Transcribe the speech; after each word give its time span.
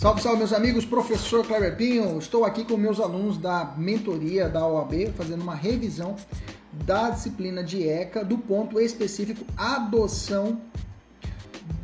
Salve, 0.00 0.22
salve, 0.22 0.38
meus 0.38 0.54
amigos. 0.54 0.86
Professor 0.86 1.46
Cleber 1.46 1.76
Pinho. 1.76 2.18
Estou 2.18 2.46
aqui 2.46 2.64
com 2.64 2.74
meus 2.74 2.98
alunos 2.98 3.36
da 3.36 3.74
mentoria 3.76 4.48
da 4.48 4.66
OAB, 4.66 5.12
fazendo 5.14 5.42
uma 5.42 5.54
revisão 5.54 6.16
da 6.86 7.10
disciplina 7.10 7.62
de 7.62 7.86
ECA 7.86 8.24
do 8.24 8.38
ponto 8.38 8.80
específico 8.80 9.44
adoção 9.58 10.58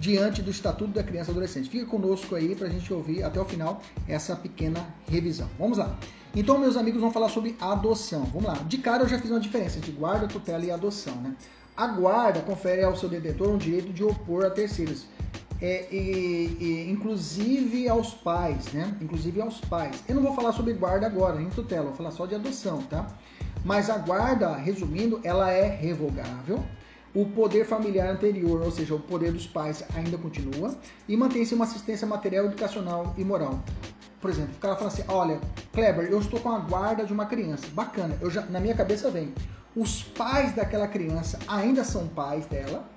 diante 0.00 0.40
do 0.40 0.50
Estatuto 0.50 0.92
da 0.92 1.02
Criança 1.02 1.29
e 1.29 1.32
Adolescente. 1.32 1.68
Fica 1.68 1.84
conosco 1.84 2.34
aí 2.34 2.56
para 2.56 2.68
a 2.68 2.70
gente 2.70 2.90
ouvir 2.90 3.22
até 3.22 3.38
o 3.38 3.44
final 3.44 3.82
essa 4.08 4.34
pequena 4.34 4.82
revisão. 5.06 5.50
Vamos 5.58 5.76
lá. 5.76 5.94
Então, 6.34 6.56
meus 6.56 6.78
amigos, 6.78 6.98
vamos 6.98 7.12
falar 7.12 7.28
sobre 7.28 7.54
adoção. 7.60 8.24
Vamos 8.32 8.44
lá. 8.44 8.54
De 8.66 8.78
cara, 8.78 9.02
eu 9.02 9.08
já 9.08 9.18
fiz 9.18 9.30
uma 9.30 9.40
diferença 9.40 9.76
entre 9.76 9.92
guarda, 9.92 10.26
tutela 10.26 10.64
e 10.64 10.70
adoção, 10.70 11.16
né? 11.16 11.36
A 11.76 11.86
guarda 11.86 12.40
confere 12.40 12.82
ao 12.82 12.96
seu 12.96 13.10
detentor 13.10 13.50
um 13.50 13.58
direito 13.58 13.92
de 13.92 14.02
opor 14.02 14.46
a 14.46 14.48
terceiros 14.48 15.05
é, 15.60 15.87
e, 15.91 16.56
e, 16.60 16.91
inclusive 16.91 17.88
aos 17.88 18.12
pais, 18.14 18.73
né? 18.73 18.97
Inclusive 19.01 19.41
aos 19.41 19.60
pais. 19.60 20.02
Eu 20.09 20.16
não 20.16 20.23
vou 20.23 20.34
falar 20.34 20.52
sobre 20.52 20.74
guarda 20.74 21.06
agora, 21.06 21.38
nem 21.38 21.48
tutela, 21.48 21.87
vou 21.87 21.95
falar 21.95 22.10
só 22.10 22.27
de 22.27 22.34
adoção, 22.34 22.83
tá? 22.83 23.06
Mas 23.64 23.91
a 23.91 23.98
guarda, 23.98 24.55
resumindo, 24.55 25.20
ela 25.24 25.50
é 25.50 25.66
revogável. 25.69 26.62
O 27.14 27.24
poder 27.24 27.64
familiar 27.64 28.11
anterior, 28.11 28.61
ou 28.61 28.70
seja, 28.70 28.95
o 28.95 29.00
poder 29.00 29.33
dos 29.33 29.47
pais, 29.47 29.83
ainda 29.95 30.19
continua 30.19 30.77
e 31.09 31.16
mantém-se 31.16 31.55
uma 31.55 31.64
assistência 31.64 32.06
material, 32.06 32.45
educacional 32.45 33.14
e 33.16 33.25
moral. 33.25 33.59
Por 34.20 34.30
exemplo, 34.30 34.55
o 34.56 34.61
cara 34.61 34.77
fala 34.77 34.88
assim: 34.88 35.02
Olha, 35.09 35.41
Kleber, 35.73 36.11
eu 36.11 36.19
estou 36.19 36.38
com 36.41 36.50
a 36.50 36.59
guarda 36.59 37.05
de 37.05 37.12
uma 37.12 37.27
criança. 37.27 37.66
Bacana, 37.73 38.19
eu 38.20 38.30
já, 38.30 38.42
na 38.42 38.61
minha 38.61 38.75
cabeça 38.75 39.11
vem. 39.11 39.33
Os 39.75 40.02
pais 40.02 40.55
daquela 40.55 40.88
criança 40.88 41.38
ainda 41.47 41.84
são 41.84 42.06
pais 42.09 42.47
dela, 42.47 42.88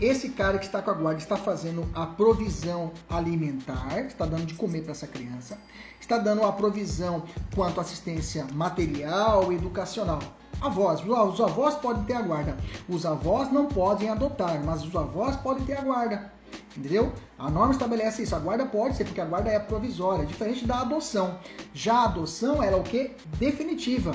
esse 0.00 0.30
cara 0.30 0.58
que 0.58 0.64
está 0.66 0.82
com 0.82 0.90
a 0.90 0.94
guarda 0.94 1.20
está 1.20 1.36
fazendo 1.36 1.88
a 1.94 2.06
provisão 2.06 2.92
alimentar, 3.08 4.00
está 4.06 4.26
dando 4.26 4.46
de 4.46 4.54
comer 4.54 4.82
para 4.82 4.92
essa 4.92 5.06
criança, 5.06 5.58
está 6.00 6.18
dando 6.18 6.44
a 6.44 6.52
provisão 6.52 7.24
quanto 7.54 7.80
assistência 7.80 8.46
material 8.52 9.52
e 9.52 9.56
educacional. 9.56 10.20
Avós, 10.60 11.00
os 11.04 11.40
avós 11.40 11.74
podem 11.76 12.04
ter 12.04 12.14
a 12.14 12.22
guarda, 12.22 12.56
os 12.88 13.04
avós 13.04 13.50
não 13.52 13.66
podem 13.66 14.08
adotar, 14.08 14.62
mas 14.64 14.84
os 14.84 14.94
avós 14.94 15.36
podem 15.36 15.64
ter 15.64 15.78
a 15.78 15.82
guarda. 15.82 16.32
Entendeu? 16.76 17.12
A 17.38 17.50
norma 17.50 17.72
estabelece 17.72 18.22
isso. 18.22 18.34
A 18.34 18.38
guarda 18.38 18.66
pode 18.66 18.96
ser, 18.96 19.04
porque 19.04 19.20
a 19.20 19.24
guarda 19.24 19.50
é 19.50 19.58
provisória, 19.58 20.26
diferente 20.26 20.66
da 20.66 20.80
adoção. 20.80 21.38
Já 21.72 21.94
a 21.94 22.04
adoção 22.04 22.62
era 22.62 22.76
o 22.76 22.82
que? 22.82 23.12
Definitiva. 23.38 24.12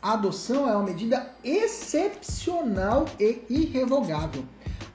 A 0.00 0.12
adoção 0.12 0.68
é 0.68 0.74
uma 0.74 0.84
medida 0.84 1.30
excepcional 1.42 3.04
e 3.18 3.42
irrevogável. 3.48 4.44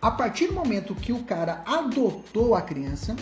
A 0.04 0.12
partir 0.12 0.48
do 0.48 0.54
momento 0.54 0.94
que 0.94 1.14
o 1.14 1.24
cara 1.24 1.64
adotou 1.66 2.56
a 2.56 2.62
criança, 2.62 3.16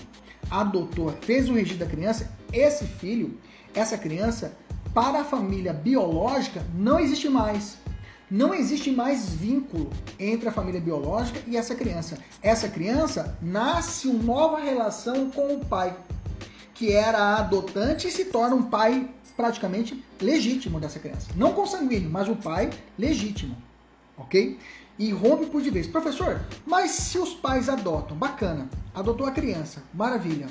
adotou, 0.50 1.14
fez 1.22 1.48
o 1.48 1.54
registro 1.54 1.86
da 1.86 1.86
criança, 1.86 2.32
esse 2.52 2.86
filho, 2.86 3.38
essa 3.72 4.00
criança, 4.00 4.58
para 4.92 5.22
a 5.22 5.23
família 5.23 5.73
biológica, 5.73 6.66
não 6.73 7.00
existe 7.00 7.30
mais. 7.30 7.78
Não 8.32 8.52
existe 8.52 8.90
mais 8.90 9.30
vínculo 9.30 9.92
entre 10.18 10.50
a 10.50 10.52
família 10.52 10.82
biológica 10.82 11.40
e 11.46 11.56
essa 11.56 11.76
criança. 11.76 12.18
Essa 12.42 12.68
criança 12.68 13.38
nasce 13.40 14.08
uma 14.08 14.23
nova 14.23 14.60
relação 14.60 15.30
com 15.30 15.54
o 15.54 15.64
pai, 15.64 15.95
que 16.73 16.94
era 16.94 17.36
adotante 17.36 18.08
e 18.08 18.12
se 18.12 18.26
torna 18.26 18.56
um 18.56 18.64
pai 18.64 19.08
praticamente 19.38 20.04
legítimo 20.20 20.80
dessa 20.80 20.98
criança. 20.98 21.30
Não 21.36 21.54
consanguíneo, 21.54 22.10
mas 22.10 22.28
o 22.28 22.36
pai 22.36 22.72
legítimo. 22.98 23.56
Ok? 24.18 24.58
E 25.02 25.12
rompe 25.12 25.48
por 25.48 25.64
de 25.64 25.72
vez. 25.72 25.88
Professor, 25.88 26.40
mas 26.64 26.92
se 26.92 27.18
os 27.18 27.34
pais 27.34 27.68
adotam, 27.68 28.16
bacana, 28.16 28.70
adotou 28.94 29.26
a 29.26 29.32
criança, 29.32 29.82
maravilha. 29.92 30.48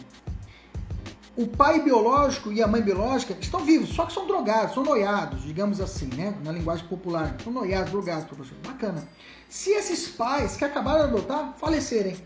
O 1.37 1.47
pai 1.47 1.81
biológico 1.81 2.53
e 2.53 2.61
a 2.61 2.67
mãe 2.67 2.83
biológica 2.83 3.37
estão 3.41 3.65
vivos, 3.65 3.91
só 3.91 4.05
que 4.05 4.13
são 4.13 4.27
drogados, 4.27 4.75
são 4.75 4.83
noiados, 4.83 5.45
digamos 5.45 5.81
assim, 5.81 6.11
né? 6.17 6.37
Na 6.45 6.51
linguagem 6.51 6.85
popular. 6.89 7.37
São 7.45 7.53
noiados, 7.53 7.93
drogados, 7.93 8.25
professor. 8.25 8.59
Bacana. 8.67 9.09
Se 9.49 9.71
esses 9.71 10.09
pais 10.09 10.57
que 10.57 10.65
acabaram 10.65 11.07
de 11.07 11.15
adotar 11.15 11.55
falecerem, 11.57 12.17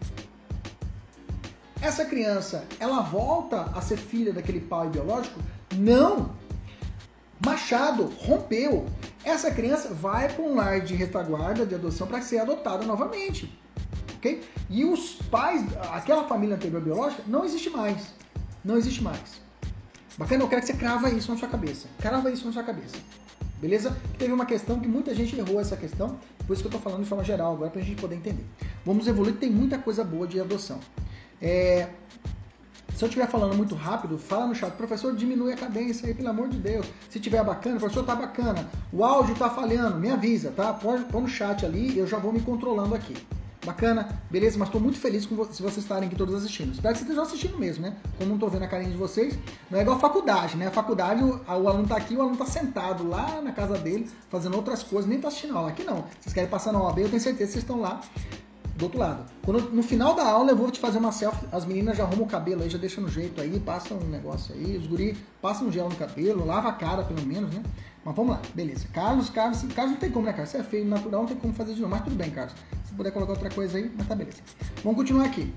essa 1.83 2.07
criança, 2.07 2.65
ela 2.81 3.03
volta 3.03 3.71
a 3.75 3.83
ser 3.83 3.99
filha 3.99 4.33
daquele 4.33 4.61
pai 4.61 4.89
biológico? 4.89 5.39
Não! 5.77 6.31
Machado 7.45 8.11
rompeu. 8.19 8.87
Essa 9.25 9.51
criança 9.51 9.89
vai 9.95 10.29
para 10.29 10.45
um 10.45 10.55
lar 10.55 10.81
de 10.81 10.95
retaguarda, 10.95 11.65
de 11.65 11.75
adoção, 11.75 12.07
para 12.07 12.21
ser 12.21 12.39
adotada 12.39 12.85
novamente. 12.85 13.59
Ok? 14.17 14.43
E 14.69 14.85
os 14.85 15.15
pais, 15.31 15.65
aquela 15.93 16.25
família 16.25 16.57
anterior 16.57 16.81
biológica, 16.81 17.23
não 17.27 17.45
existe 17.45 17.71
mais. 17.71 18.15
Não 18.65 18.77
existe 18.77 19.03
mais. 19.03 19.43
Bacana, 20.17 20.45
eu 20.45 20.49
quero 20.49 20.61
que 20.61 20.69
você 20.69 20.75
crava 20.75 21.11
isso 21.11 21.33
na 21.33 21.39
sua 21.39 21.49
cabeça. 21.49 21.89
Crava 21.99 22.31
isso 22.31 22.47
na 22.47 22.53
sua 22.53 22.63
cabeça. 22.63 22.97
Beleza? 23.61 23.97
Teve 24.19 24.33
uma 24.33 24.47
questão 24.47 24.79
que 24.79 24.87
muita 24.87 25.15
gente 25.15 25.39
errou 25.39 25.61
essa 25.61 25.77
questão, 25.77 26.19
por 26.47 26.53
isso 26.53 26.63
que 26.63 26.67
eu 26.67 26.77
estou 26.77 26.81
falando 26.81 27.03
de 27.03 27.09
forma 27.09 27.25
geral 27.25 27.55
agora 27.55 27.71
para 27.71 27.81
a 27.81 27.84
gente 27.84 28.01
poder 28.01 28.17
entender. 28.17 28.45
Vamos 28.84 29.07
evoluir, 29.07 29.37
tem 29.37 29.51
muita 29.51 29.79
coisa 29.79 30.05
boa 30.05 30.27
de 30.27 30.39
adoção. 30.39 30.79
É, 31.41 31.89
se 32.94 33.05
eu 33.05 33.09
estiver 33.09 33.28
falando 33.28 33.56
muito 33.56 33.75
rápido, 33.75 34.16
fala 34.16 34.47
no 34.47 34.55
chat, 34.55 34.72
professor, 34.75 35.15
diminui 35.15 35.53
a 35.53 35.56
cadência 35.56 36.06
aí, 36.06 36.15
pelo 36.15 36.28
amor 36.28 36.49
de 36.49 36.59
Deus. 36.59 36.87
Se 37.10 37.19
tiver 37.19 37.43
bacana, 37.43 37.78
professor, 37.78 38.05
tá 38.05 38.15
bacana. 38.15 38.69
O 38.93 39.05
áudio 39.05 39.34
tá 39.34 39.50
falhando, 39.50 39.99
me 39.99 40.10
avisa, 40.10 40.53
tá? 40.53 40.72
Põe 40.72 40.99
no 40.99 41.28
chat 41.28 41.66
ali, 41.66 41.99
eu 41.99 42.06
já 42.06 42.19
vou 42.19 42.33
me 42.33 42.41
controlando 42.41 42.94
aqui. 42.94 43.16
Bacana? 43.65 44.22
Beleza? 44.31 44.59
Mas 44.59 44.69
estou 44.69 44.81
muito 44.81 44.99
feliz 44.99 45.25
com 45.27 45.43
se 45.47 45.62
vocês 45.62 45.78
estarem 45.78 46.06
aqui 46.06 46.16
todos 46.16 46.34
assistindo. 46.34 46.72
Espero 46.72 46.93
que 46.93 46.99
vocês 46.99 47.10
estejam 47.10 47.22
assistindo 47.22 47.59
mesmo, 47.59 47.83
né? 47.83 47.97
Como 48.19 48.28
não 48.28 48.37
estou 48.37 48.50
vendo 48.50 48.62
a 48.62 48.69
carinha 48.69 48.91
de 48.91 48.97
vocês, 48.97 49.38
não 49.71 49.78
é 49.78 49.83
igual 49.83 49.97
a 49.97 50.00
faculdade, 50.00 50.56
né? 50.56 50.66
A 50.66 50.71
faculdade, 50.71 51.25
o, 51.25 51.41
o 51.47 51.69
aluno 51.69 51.84
está 51.84 51.97
aqui, 51.97 52.15
o 52.15 52.21
aluno 52.21 52.34
está 52.34 52.47
sentado 52.47 53.09
lá 53.09 53.41
na 53.41 53.53
casa 53.53 53.78
dele, 53.78 54.09
fazendo 54.28 54.54
outras 54.54 54.83
coisas, 54.83 55.09
nem 55.09 55.16
está 55.16 55.28
assistindo 55.28 55.56
aula. 55.56 55.71
Aqui 55.71 55.83
não. 55.83 56.04
Vocês 56.21 56.34
querem 56.34 56.49
passar 56.49 56.72
na 56.72 56.81
OAB, 56.81 56.99
eu 56.99 57.09
tenho 57.09 57.21
certeza 57.21 57.47
que 57.47 57.53
vocês 57.53 57.65
estão 57.65 57.81
lá 57.81 58.00
do 58.77 58.85
outro 58.85 58.99
lado. 58.99 59.25
Quando, 59.45 59.71
no 59.71 59.83
final 59.83 60.15
da 60.15 60.27
aula 60.27 60.51
eu 60.51 60.57
vou 60.57 60.71
te 60.71 60.81
fazer 60.81 60.99
uma 60.99 61.12
selfie, 61.12 61.47
as 61.53 61.65
meninas 61.65 61.97
já 61.97 62.05
arrumam 62.05 62.25
o 62.25 62.29
cabelo 62.29 62.62
aí, 62.62 62.71
já 62.71 62.79
deixam 62.79 63.03
no 63.03 63.09
jeito 63.09 63.41
aí, 63.41 63.59
passam 63.61 63.99
um 63.99 64.09
negócio 64.09 64.55
aí, 64.55 64.77
os 64.77 64.87
guri 64.87 65.17
passam 65.41 65.69
um 65.69 65.73
gel 65.73 65.89
no 65.89 65.97
cabelo, 65.97 66.45
lava 66.45 66.69
a 66.69 66.73
cara 66.73 67.05
pelo 67.05 67.25
menos, 67.25 67.55
né? 67.55 67.63
Mas 68.05 68.15
vamos 68.15 68.33
lá, 68.33 68.43
beleza. 68.55 68.87
Carlos, 68.93 69.31
Carlos, 69.31 69.63
Carlos 69.75 69.93
não 69.93 70.01
tem 70.01 70.11
como, 70.11 70.27
né, 70.27 70.33
Carlos? 70.33 70.51
Você 70.51 70.59
é 70.59 70.63
feio, 70.63 70.84
natural, 70.84 71.23
não 71.23 71.29
tem 71.29 71.37
como 71.37 71.55
fazer 71.55 71.75
de 71.75 71.81
novo, 71.81 71.93
mas 71.95 72.05
tudo 72.05 72.17
bem, 72.17 72.31
Carlos. 72.31 72.55
Se 72.84 72.93
puder 72.95 73.11
colocar 73.13 73.33
outra 73.33 73.51
coisa 73.51 73.79
aí, 73.79 73.91
mas 73.97 74.07
tá 74.07 74.15
beleza. 74.15 74.39
Vamos 74.83 74.99
continuar 74.99 75.27
aqui. 75.27 75.53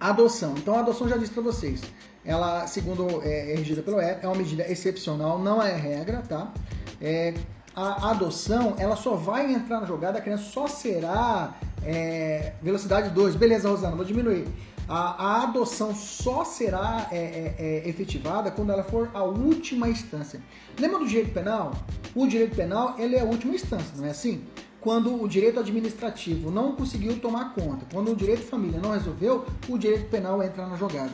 Adoção. 0.00 0.54
Então 0.56 0.74
a 0.74 0.80
adoção 0.80 1.08
já 1.08 1.16
disse 1.16 1.32
para 1.32 1.42
vocês. 1.42 1.82
Ela, 2.24 2.66
segundo 2.66 3.22
é, 3.22 3.52
é 3.52 3.56
regida 3.56 3.82
pelo 3.82 4.00
E, 4.00 4.18
é 4.20 4.26
uma 4.26 4.34
medida 4.34 4.70
excepcional, 4.70 5.38
não 5.38 5.62
é 5.62 5.74
regra, 5.74 6.22
tá? 6.28 6.52
É, 7.00 7.34
a 7.74 8.10
adoção, 8.10 8.74
ela 8.78 8.96
só 8.96 9.14
vai 9.14 9.52
entrar 9.52 9.80
na 9.80 9.86
jogada, 9.86 10.18
a 10.18 10.20
criança 10.20 10.44
só 10.44 10.66
será 10.66 11.54
é, 11.84 12.52
velocidade 12.62 13.10
2. 13.10 13.36
Beleza, 13.36 13.68
Rosana, 13.68 13.96
vou 13.96 14.04
diminuir. 14.04 14.46
A, 14.88 15.24
a 15.24 15.42
adoção 15.44 15.94
só 15.94 16.44
será 16.44 17.08
é, 17.12 17.16
é, 17.16 17.54
é, 17.58 17.88
efetivada 17.88 18.50
quando 18.50 18.72
ela 18.72 18.82
for 18.82 19.08
a 19.14 19.22
última 19.22 19.88
instância. 19.88 20.42
Lembra 20.78 20.98
do 20.98 21.06
direito 21.06 21.32
penal? 21.32 21.72
O 22.14 22.26
direito 22.26 22.56
penal 22.56 22.96
ele 22.98 23.14
é 23.14 23.20
a 23.20 23.24
última 23.24 23.54
instância, 23.54 23.96
não 23.96 24.06
é 24.06 24.10
assim? 24.10 24.42
Quando 24.80 25.22
o 25.22 25.28
direito 25.28 25.60
administrativo 25.60 26.50
não 26.50 26.74
conseguiu 26.74 27.20
tomar 27.20 27.54
conta, 27.54 27.86
quando 27.92 28.10
o 28.10 28.16
direito 28.16 28.40
de 28.40 28.46
família 28.46 28.80
não 28.80 28.90
resolveu, 28.90 29.46
o 29.68 29.78
direito 29.78 30.08
penal 30.10 30.42
entra 30.42 30.66
na 30.66 30.76
jogada. 30.76 31.12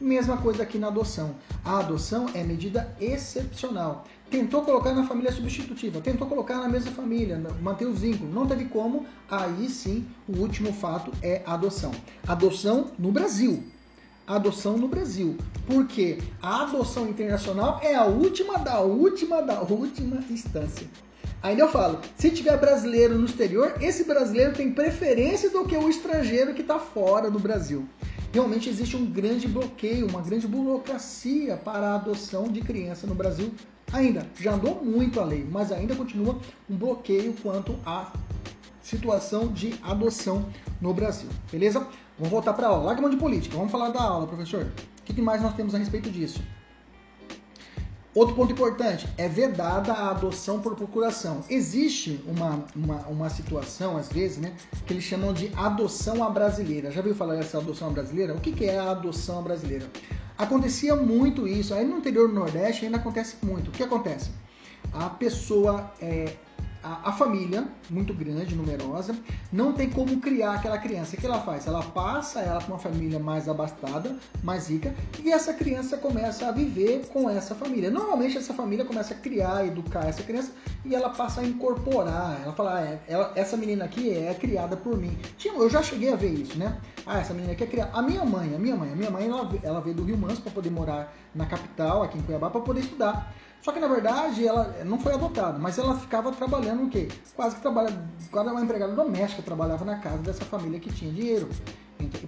Mesma 0.00 0.36
coisa 0.36 0.62
aqui 0.62 0.78
na 0.78 0.86
adoção. 0.86 1.34
A 1.64 1.80
adoção 1.80 2.26
é 2.32 2.44
medida 2.44 2.94
excepcional. 3.00 4.04
Tentou 4.30 4.62
colocar 4.62 4.94
na 4.94 5.04
família 5.04 5.32
substitutiva, 5.32 6.00
tentou 6.00 6.28
colocar 6.28 6.58
na 6.58 6.68
mesma 6.68 6.92
família, 6.92 7.36
manter 7.60 7.86
os 7.86 8.00
vínculos, 8.00 8.32
não 8.32 8.46
teve 8.46 8.66
como, 8.66 9.06
aí 9.28 9.68
sim 9.68 10.06
o 10.28 10.38
último 10.38 10.72
fato 10.72 11.10
é 11.20 11.42
a 11.44 11.54
adoção. 11.54 11.90
Adoção 12.26 12.92
no 12.96 13.10
Brasil. 13.10 13.64
Adoção 14.24 14.76
no 14.76 14.86
Brasil. 14.86 15.36
Porque 15.66 16.18
a 16.40 16.62
adoção 16.62 17.08
internacional 17.08 17.80
é 17.82 17.96
a 17.96 18.04
última 18.04 18.58
da 18.58 18.80
última 18.80 19.42
da 19.42 19.62
última 19.62 20.22
instância. 20.30 20.86
Ainda 21.42 21.62
eu 21.62 21.68
falo, 21.68 22.00
se 22.16 22.30
tiver 22.30 22.56
brasileiro 22.58 23.16
no 23.16 23.26
exterior, 23.26 23.74
esse 23.80 24.04
brasileiro 24.04 24.54
tem 24.54 24.72
preferência 24.72 25.50
do 25.50 25.64
que 25.64 25.76
o 25.76 25.88
estrangeiro 25.88 26.54
que 26.54 26.62
está 26.62 26.78
fora 26.78 27.30
do 27.30 27.38
Brasil. 27.38 27.88
Realmente 28.32 28.68
existe 28.68 28.96
um 28.96 29.06
grande 29.06 29.48
bloqueio, 29.48 30.08
uma 30.08 30.20
grande 30.20 30.46
burocracia 30.46 31.56
para 31.56 31.88
a 31.88 31.94
adoção 31.94 32.48
de 32.48 32.60
criança 32.60 33.06
no 33.06 33.14
Brasil 33.14 33.52
Ainda, 33.92 34.26
já 34.38 34.52
andou 34.52 34.84
muito 34.84 35.18
a 35.18 35.24
lei, 35.24 35.46
mas 35.50 35.72
ainda 35.72 35.94
continua 35.94 36.38
um 36.68 36.76
bloqueio 36.76 37.34
quanto 37.42 37.78
à 37.86 38.12
situação 38.82 39.48
de 39.48 39.74
adoção 39.82 40.46
no 40.80 40.92
Brasil. 40.92 41.28
Beleza? 41.50 41.86
Vamos 42.18 42.30
voltar 42.30 42.52
para 42.52 42.66
a 42.66 42.70
aula. 42.70 42.84
Larga 42.84 43.00
mão 43.00 43.10
de 43.10 43.16
política. 43.16 43.56
Vamos 43.56 43.72
falar 43.72 43.88
da 43.88 44.02
aula, 44.02 44.26
professor. 44.26 44.66
O 45.00 45.14
que 45.14 45.22
mais 45.22 45.40
nós 45.40 45.54
temos 45.54 45.74
a 45.74 45.78
respeito 45.78 46.10
disso? 46.10 46.42
Outro 48.18 48.34
ponto 48.34 48.52
importante, 48.52 49.06
é 49.16 49.28
vedada 49.28 49.92
a 49.92 50.10
adoção 50.10 50.60
por 50.60 50.74
procuração. 50.74 51.44
Existe 51.48 52.20
uma, 52.26 52.64
uma, 52.74 52.96
uma 53.06 53.30
situação, 53.30 53.96
às 53.96 54.08
vezes, 54.08 54.38
né, 54.38 54.56
que 54.84 54.92
eles 54.92 55.04
chamam 55.04 55.32
de 55.32 55.52
adoção 55.54 56.24
à 56.24 56.28
brasileira. 56.28 56.90
Já 56.90 57.00
viu 57.00 57.14
falar 57.14 57.36
dessa 57.36 57.58
adoção 57.58 57.86
à 57.86 57.92
brasileira? 57.92 58.34
O 58.34 58.40
que, 58.40 58.50
que 58.50 58.64
é 58.64 58.76
a 58.76 58.90
adoção 58.90 59.38
à 59.38 59.42
brasileira? 59.42 59.86
Acontecia 60.36 60.96
muito 60.96 61.46
isso, 61.46 61.72
aí 61.72 61.86
no 61.86 61.98
interior 61.98 62.26
do 62.26 62.34
Nordeste 62.34 62.86
ainda 62.86 62.96
acontece 62.96 63.36
muito. 63.40 63.68
O 63.68 63.70
que 63.70 63.84
acontece? 63.84 64.32
A 64.92 65.08
pessoa 65.10 65.92
é, 66.02 66.32
a, 66.88 67.10
a, 67.10 67.12
família, 67.12 67.68
muito 67.90 68.14
grande, 68.14 68.54
numerosa, 68.54 69.14
não 69.52 69.74
tem 69.74 69.90
como 69.90 70.18
criar 70.20 70.54
aquela 70.54 70.78
criança. 70.78 71.14
O 71.14 71.20
que 71.20 71.26
ela 71.26 71.40
faz? 71.40 71.66
Ela 71.66 71.82
passa 71.82 72.40
ela 72.40 72.60
para 72.60 72.72
uma 72.72 72.78
família 72.78 73.18
mais 73.18 73.46
abastada, 73.46 74.16
mais 74.42 74.70
rica, 74.70 74.94
e 75.22 75.30
essa 75.30 75.52
criança 75.52 75.98
começa 75.98 76.48
a 76.48 76.52
viver 76.52 77.06
com 77.12 77.28
essa 77.28 77.54
família. 77.54 77.90
Normalmente 77.90 78.38
essa 78.38 78.54
família 78.54 78.86
começa 78.86 79.12
a 79.12 79.16
criar, 79.18 79.66
educar 79.66 80.06
essa 80.06 80.22
criança 80.22 80.52
e 80.84 80.94
ela 80.94 81.10
passa 81.10 81.42
a 81.42 81.44
incorporar. 81.44 82.40
Ela 82.42 82.52
fala, 82.54 82.78
ah, 82.78 82.82
é, 82.82 83.00
ela, 83.06 83.32
essa 83.34 83.56
menina 83.56 83.84
aqui 83.84 84.10
é 84.10 84.32
criada 84.32 84.76
por 84.76 84.96
mim. 84.96 85.16
Eu 85.44 85.68
já 85.68 85.82
cheguei 85.82 86.12
a 86.12 86.16
ver 86.16 86.30
isso, 86.30 86.58
né? 86.58 86.78
Ah, 87.04 87.18
essa 87.18 87.34
menina 87.34 87.52
aqui 87.52 87.64
é 87.64 87.66
criada. 87.66 87.90
A 87.92 88.00
minha 88.00 88.24
mãe, 88.24 88.54
a 88.54 88.58
minha 88.58 88.76
mãe, 88.76 88.92
a 88.92 88.96
minha 88.96 89.10
mãe, 89.10 89.26
ela, 89.26 89.50
ela 89.62 89.80
veio 89.80 89.96
do 89.96 90.04
Rio 90.04 90.16
Manso 90.16 90.40
para 90.40 90.52
poder 90.52 90.70
morar 90.70 91.14
na 91.34 91.44
capital, 91.44 92.02
aqui 92.02 92.16
em 92.16 92.22
Cuiabá, 92.22 92.48
para 92.48 92.60
poder 92.60 92.80
estudar. 92.80 93.34
Só 93.62 93.72
que 93.72 93.80
na 93.80 93.88
verdade 93.88 94.46
ela 94.46 94.76
não 94.84 94.98
foi 94.98 95.14
adotada, 95.14 95.58
mas 95.58 95.78
ela 95.78 95.96
ficava 95.96 96.32
trabalhando 96.32 96.84
o 96.84 96.88
quê? 96.88 97.08
Quase 97.34 97.56
que 97.56 97.62
trabalha, 97.62 97.90
quase 98.30 98.48
uma 98.48 98.62
empregada 98.62 98.92
doméstica, 98.92 99.42
trabalhava 99.42 99.84
na 99.84 99.98
casa 99.98 100.18
dessa 100.18 100.44
família 100.44 100.78
que 100.78 100.92
tinha 100.92 101.12
dinheiro 101.12 101.48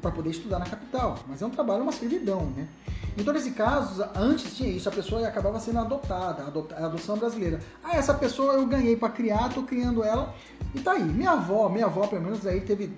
para 0.00 0.10
poder 0.10 0.30
estudar 0.30 0.58
na 0.58 0.66
capital. 0.66 1.18
Mas 1.28 1.40
é 1.40 1.46
um 1.46 1.50
trabalho, 1.50 1.82
uma 1.82 1.92
servidão, 1.92 2.46
né? 2.56 2.68
Então, 3.16 3.34
nesse 3.34 3.50
caso, 3.52 4.04
antes 4.14 4.56
tinha 4.56 4.68
isso, 4.68 4.88
a 4.88 4.92
pessoa 4.92 5.26
acabava 5.26 5.58
sendo 5.60 5.78
adotada, 5.78 6.44
a 6.44 6.86
adoção 6.86 7.16
brasileira. 7.16 7.60
Ah, 7.82 7.96
essa 7.96 8.14
pessoa 8.14 8.54
eu 8.54 8.66
ganhei 8.66 8.96
para 8.96 9.08
criar, 9.10 9.52
tô 9.52 9.62
criando 9.62 10.02
ela 10.02 10.34
e 10.74 10.80
tá 10.80 10.92
aí. 10.92 11.02
Minha 11.02 11.32
avó, 11.32 11.68
minha 11.68 11.86
avó 11.86 12.06
pelo 12.06 12.22
menos 12.22 12.46
aí 12.46 12.60
teve 12.60 12.94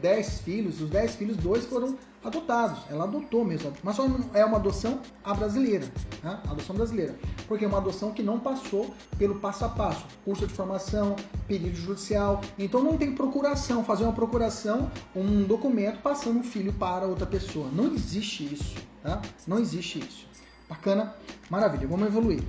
10 0.00 0.40
filhos, 0.40 0.80
os 0.80 0.90
10 0.90 1.14
filhos, 1.14 1.36
dois 1.36 1.64
foram 1.66 1.96
adotados. 2.24 2.80
Ela 2.90 3.04
adotou 3.04 3.44
mesmo, 3.44 3.72
mas 3.82 3.96
só 3.96 4.06
é 4.34 4.44
uma 4.44 4.58
adoção 4.58 5.00
a 5.24 5.34
brasileira, 5.34 5.86
né? 6.22 6.38
adoção 6.48 6.76
brasileira, 6.76 7.14
porque 7.48 7.64
é 7.64 7.68
uma 7.68 7.78
adoção 7.78 8.12
que 8.12 8.22
não 8.22 8.38
passou 8.38 8.94
pelo 9.18 9.36
passo 9.36 9.64
a 9.64 9.68
passo, 9.68 10.04
curso 10.24 10.46
de 10.46 10.52
formação, 10.52 11.16
pedido 11.46 11.76
judicial. 11.76 12.40
Então 12.58 12.82
não 12.82 12.96
tem 12.96 13.14
procuração, 13.14 13.84
fazer 13.84 14.04
uma 14.04 14.12
procuração, 14.12 14.90
um 15.14 15.44
documento 15.44 16.00
passando 16.02 16.40
o 16.40 16.44
filho 16.44 16.72
para 16.72 17.06
outra 17.06 17.26
pessoa. 17.26 17.68
Não 17.72 17.94
existe 17.94 18.52
isso, 18.52 18.76
tá? 19.02 19.20
Não 19.46 19.58
existe 19.58 19.98
isso. 19.98 20.28
Bacana, 20.68 21.14
maravilha. 21.48 21.86
Vamos 21.88 22.06
evoluir. 22.06 22.42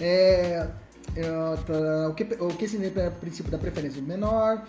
É, 0.00 0.68
é, 1.16 1.22
tá, 1.66 2.08
o 2.08 2.14
que 2.14 2.24
o 2.38 2.48
que 2.48 2.68
significa 2.68 3.08
o 3.08 3.20
princípio 3.20 3.50
da 3.50 3.58
preferência 3.58 4.00
menor? 4.02 4.62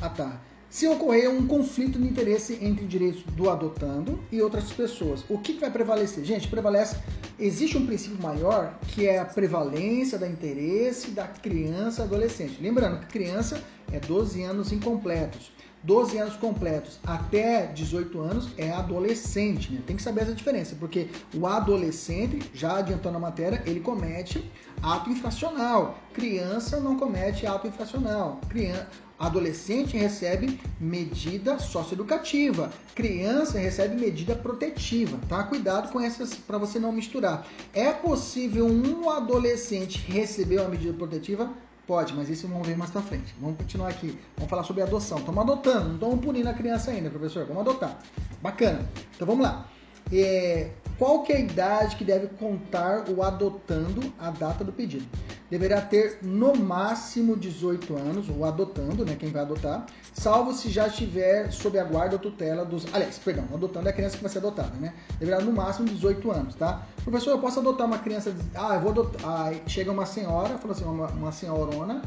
ah, 0.00 0.08
tá 0.10 0.40
se 0.72 0.86
ocorrer 0.88 1.30
um 1.30 1.46
conflito 1.46 1.98
de 1.98 2.08
interesse 2.08 2.58
entre 2.62 2.86
direitos 2.86 3.22
do 3.34 3.50
adotando 3.50 4.18
e 4.32 4.40
outras 4.40 4.72
pessoas. 4.72 5.22
O 5.28 5.36
que, 5.36 5.52
vai 5.52 5.70
prevalecer? 5.70 6.24
Gente, 6.24 6.48
prevalece. 6.48 6.96
Existe 7.38 7.76
um 7.76 7.84
princípio 7.84 8.18
maior 8.22 8.78
que 8.88 9.06
é 9.06 9.18
a 9.18 9.24
prevalência 9.26 10.18
da 10.18 10.26
interesse 10.26 11.10
da 11.10 11.28
criança 11.28 12.04
adolescente. 12.04 12.56
Lembrando 12.58 13.00
que 13.00 13.06
criança 13.08 13.62
é 13.92 14.00
12 14.00 14.42
anos 14.42 14.72
incompletos. 14.72 15.52
12 15.84 16.16
anos 16.16 16.36
completos 16.36 17.00
até 17.04 17.66
18 17.66 18.20
anos 18.20 18.48
é 18.56 18.70
adolescente, 18.70 19.72
né? 19.72 19.82
Tem 19.84 19.96
que 19.96 20.02
saber 20.02 20.22
essa 20.22 20.32
diferença, 20.32 20.76
porque 20.78 21.08
o 21.34 21.46
adolescente, 21.46 22.50
já 22.54 22.78
adiantando 22.78 23.16
a 23.16 23.20
matéria, 23.20 23.62
ele 23.66 23.80
comete 23.80 24.48
ato 24.80 25.10
infracional. 25.10 25.98
Criança 26.14 26.78
não 26.78 26.96
comete 26.96 27.46
ato 27.46 27.66
infracional. 27.66 28.40
Criança, 28.48 28.88
Adolescente 29.22 29.96
recebe 29.96 30.58
medida 30.80 31.56
socioeducativa, 31.56 32.72
criança 32.92 33.56
recebe 33.56 33.94
medida 33.94 34.34
protetiva, 34.34 35.16
tá? 35.28 35.44
Cuidado 35.44 35.92
com 35.92 36.00
essas 36.00 36.34
para 36.34 36.58
você 36.58 36.80
não 36.80 36.90
misturar. 36.90 37.46
É 37.72 37.92
possível 37.92 38.66
um 38.66 39.08
adolescente 39.08 40.00
receber 40.10 40.58
uma 40.58 40.70
medida 40.70 40.92
protetiva? 40.92 41.48
Pode, 41.86 42.14
mas 42.14 42.28
isso 42.28 42.48
vamos 42.48 42.66
ver 42.66 42.76
mais 42.76 42.90
pra 42.90 43.00
frente. 43.00 43.32
Vamos 43.40 43.58
continuar 43.58 43.90
aqui. 43.90 44.18
Vamos 44.36 44.50
falar 44.50 44.64
sobre 44.64 44.82
adoção. 44.82 45.18
Estamos 45.18 45.40
adotando, 45.40 45.88
não 45.90 45.94
estamos 45.94 46.24
punindo 46.24 46.48
a 46.48 46.52
criança 46.52 46.90
ainda, 46.90 47.08
professor. 47.08 47.46
Vamos 47.46 47.62
adotar. 47.62 47.96
Bacana. 48.42 48.80
Então 49.14 49.24
vamos 49.24 49.44
lá. 49.44 49.68
É, 50.10 50.70
qual 50.98 51.22
que 51.22 51.32
é 51.32 51.36
a 51.36 51.40
idade 51.40 51.96
que 51.96 52.04
deve 52.04 52.28
contar 52.28 53.08
o 53.10 53.22
adotando 53.22 54.12
a 54.18 54.30
data 54.30 54.62
do 54.62 54.72
pedido? 54.72 55.04
Deverá 55.50 55.80
ter 55.80 56.18
no 56.22 56.54
máximo 56.54 57.36
18 57.36 57.94
anos, 57.96 58.28
o 58.28 58.44
adotando, 58.44 59.04
né, 59.04 59.16
quem 59.18 59.30
vai 59.30 59.42
adotar, 59.42 59.84
salvo 60.14 60.52
se 60.52 60.70
já 60.70 60.86
estiver 60.86 61.50
sob 61.50 61.78
a 61.78 61.84
guarda 61.84 62.14
ou 62.14 62.18
tutela 62.18 62.64
dos... 62.64 62.86
Aliás, 62.94 63.18
perdão, 63.18 63.44
adotando 63.52 63.88
é 63.88 63.90
a 63.90 63.94
criança 63.94 64.16
que 64.16 64.22
vai 64.22 64.32
ser 64.32 64.38
adotada, 64.38 64.74
né? 64.78 64.94
Deverá 65.18 65.40
no 65.40 65.52
máximo 65.52 65.88
18 65.88 66.30
anos, 66.30 66.54
tá? 66.54 66.86
Professor, 67.02 67.32
eu 67.32 67.38
posso 67.38 67.60
adotar 67.60 67.86
uma 67.86 67.98
criança... 67.98 68.34
Ah, 68.54 68.76
eu 68.76 68.80
vou 68.80 68.92
adotar... 68.92 69.20
Ah, 69.24 69.52
chega 69.66 69.90
uma 69.90 70.06
senhora, 70.06 70.56
fala 70.56 70.72
assim, 70.72 70.84
uma, 70.84 71.08
uma 71.08 71.32
senhorona, 71.32 72.00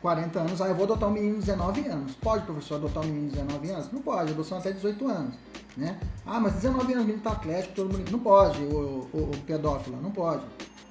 40 0.00 0.38
anos, 0.38 0.60
ah, 0.60 0.68
eu 0.68 0.74
vou 0.74 0.84
adotar 0.84 1.08
um 1.08 1.12
menino 1.12 1.34
de 1.34 1.46
19 1.46 1.86
anos. 1.88 2.14
Pode, 2.16 2.44
professor, 2.44 2.76
adotar 2.76 3.02
um 3.02 3.06
menino 3.06 3.28
de 3.28 3.36
19 3.36 3.70
anos? 3.70 3.92
Não 3.92 4.02
pode, 4.02 4.32
adoção 4.32 4.58
até 4.58 4.72
18 4.72 5.08
anos. 5.08 5.34
Né? 5.76 5.98
Ah, 6.26 6.38
mas 6.38 6.54
19 6.54 6.92
anos 6.92 7.04
o 7.04 7.06
menino 7.06 7.22
tá 7.22 7.32
atlético, 7.32 7.74
todo 7.74 7.96
mundo. 7.96 8.10
Não 8.10 8.18
pode, 8.18 8.62
o, 8.62 9.08
o, 9.12 9.30
o 9.32 9.38
pedófilo, 9.46 10.00
não 10.00 10.10
pode. 10.10 10.44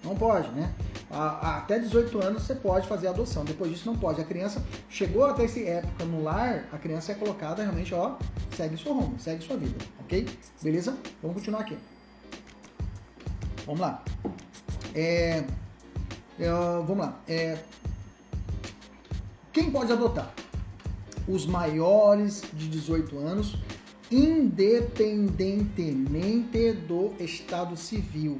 Não 0.04 0.16
pode, 0.16 0.50
né? 0.50 0.74
Até 1.12 1.78
18 1.78 2.24
anos 2.24 2.44
você 2.44 2.56
pode 2.56 2.88
fazer 2.88 3.08
a 3.08 3.12
adoção, 3.12 3.46
depois 3.46 3.70
disso 3.70 3.86
não 3.86 3.96
pode. 3.96 4.20
A 4.20 4.24
criança 4.24 4.64
chegou 4.90 5.26
até 5.26 5.44
essa 5.44 5.60
época 5.60 6.06
no 6.06 6.24
lar, 6.24 6.66
a 6.72 6.78
criança 6.78 7.12
é 7.12 7.16
colocada 7.16 7.62
realmente, 7.62 7.94
ó, 7.94 8.16
segue 8.56 8.78
seu 8.78 8.94
rumo, 8.94 9.20
segue 9.20 9.44
sua 9.46 9.58
vida, 9.58 9.76
ok? 10.00 10.28
Beleza? 10.62 10.98
Vamos 11.22 11.38
continuar 11.38 11.62
aqui. 11.62 11.78
Vamos 13.66 13.82
lá. 13.82 14.04
É, 14.96 15.44
é, 16.40 16.50
vamos 16.50 16.98
lá. 16.98 17.20
É, 17.28 17.58
quem 19.54 19.72
pode 19.72 19.92
adotar? 19.92 20.34
Os 21.28 21.46
maiores 21.46 22.44
de 22.54 22.68
18 22.68 23.18
anos 23.18 23.58
independentemente 24.12 26.74
do 26.88 27.14
estado 27.20 27.76
civil. 27.78 28.40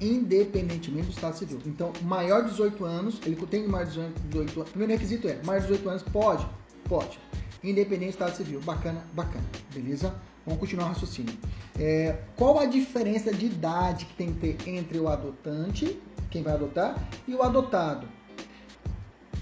Independentemente 0.00 1.08
do 1.08 1.12
estado 1.12 1.36
civil. 1.36 1.58
Então, 1.66 1.92
maior 2.02 2.44
de 2.44 2.50
18 2.50 2.84
anos, 2.84 3.18
ele 3.26 3.34
tem 3.46 3.66
maior 3.66 3.86
de 3.86 4.08
18 4.08 4.60
anos. 4.60 4.70
Primeiro 4.70 4.92
requisito 4.92 5.26
é: 5.26 5.40
maior 5.44 5.60
de 5.60 5.66
18 5.66 5.88
anos 5.88 6.04
pode? 6.04 6.46
Pode. 6.88 7.18
Independente 7.64 8.10
do 8.10 8.12
estado 8.12 8.36
civil. 8.36 8.60
Bacana, 8.60 9.04
bacana. 9.12 9.44
Beleza? 9.74 10.14
Vamos 10.46 10.60
continuar 10.60 10.84
o 10.86 10.90
raciocínio. 10.90 11.36
É, 11.76 12.16
qual 12.36 12.60
a 12.60 12.66
diferença 12.66 13.34
de 13.34 13.46
idade 13.46 14.04
que 14.04 14.14
tem 14.14 14.32
que 14.32 14.54
ter 14.54 14.68
entre 14.68 15.00
o 15.00 15.08
adotante, 15.08 16.00
quem 16.30 16.44
vai 16.44 16.54
adotar, 16.54 16.94
e 17.26 17.34
o 17.34 17.42
adotado? 17.42 18.06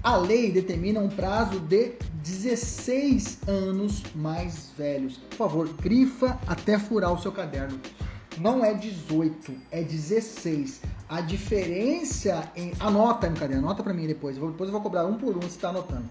A 0.03 0.15
lei 0.15 0.51
determina 0.51 0.99
um 0.99 1.09
prazo 1.09 1.59
de 1.59 1.93
16 2.23 3.39
anos 3.47 4.03
mais 4.15 4.71
velhos. 4.77 5.17
Por 5.29 5.37
favor, 5.37 5.67
grifa 5.81 6.39
até 6.47 6.77
furar 6.77 7.13
o 7.13 7.21
seu 7.21 7.31
caderno. 7.31 7.79
Não 8.39 8.63
é 8.63 8.73
18, 8.73 9.51
é 9.71 9.81
16. 9.81 10.81
A 11.09 11.21
diferença 11.21 12.51
em. 12.55 12.71
Anota 12.79 13.29
no 13.29 13.35
caderno, 13.35 13.65
anota 13.65 13.81
para 13.81 13.93
mim 13.93 14.05
depois. 14.05 14.35
Depois 14.35 14.67
eu 14.67 14.71
vou 14.71 14.81
cobrar 14.81 15.05
um 15.05 15.15
por 15.15 15.35
um 15.35 15.41
se 15.41 15.47
está 15.47 15.69
anotando. 15.69 16.05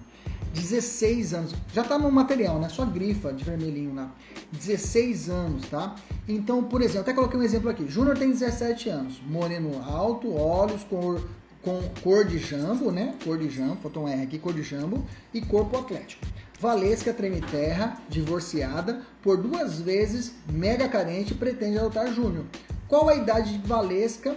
16 0.53 1.35
anos. 1.35 1.55
Já 1.73 1.85
tá 1.85 1.99
no 1.99 2.11
material, 2.11 2.59
né? 2.59 2.69
Só 2.69 2.85
grifa 2.85 3.33
de 3.33 3.45
vermelhinho 3.45 3.95
lá. 3.95 4.11
16 4.53 5.29
anos, 5.29 5.69
tá? 5.69 5.95
Então, 6.27 6.65
por 6.65 6.81
exemplo, 6.81 7.03
até 7.03 7.13
coloquei 7.13 7.39
um 7.39 7.43
exemplo 7.43 7.71
aqui. 7.71 7.87
Júnior 7.89 8.19
tem 8.19 8.31
17 8.31 8.89
anos. 8.89 9.21
Moreno 9.27 9.83
alto, 9.85 10.35
olhos, 10.35 10.83
cor, 10.85 11.21
com 11.67 11.83
cor 12.01 12.25
de 12.25 12.39
jambo, 12.39 12.93
né? 12.93 13.13
Cor 13.25 13.37
de 13.37 13.51
jambo, 13.51 13.75
faltou 13.83 14.05
um 14.05 14.09
R 14.09 14.23
aqui, 14.23 14.39
cor 14.39 14.55
de 14.55 14.63
jambo 14.63 15.05
e 15.35 15.41
corpo 15.41 15.77
atlético. 15.77 16.25
Valesca 16.61 17.13
treme 17.13 17.41
terra, 17.41 18.01
divorciada, 18.09 19.03
por 19.21 19.37
duas 19.37 19.81
vezes 19.81 20.37
mega 20.49 20.89
carente, 20.89 21.35
pretende 21.35 21.77
adotar 21.77 22.07
Júnior. 22.15 22.45
Qual 22.87 23.09
a 23.09 23.17
idade 23.17 23.59
de 23.59 23.67
Valesca 23.67 24.37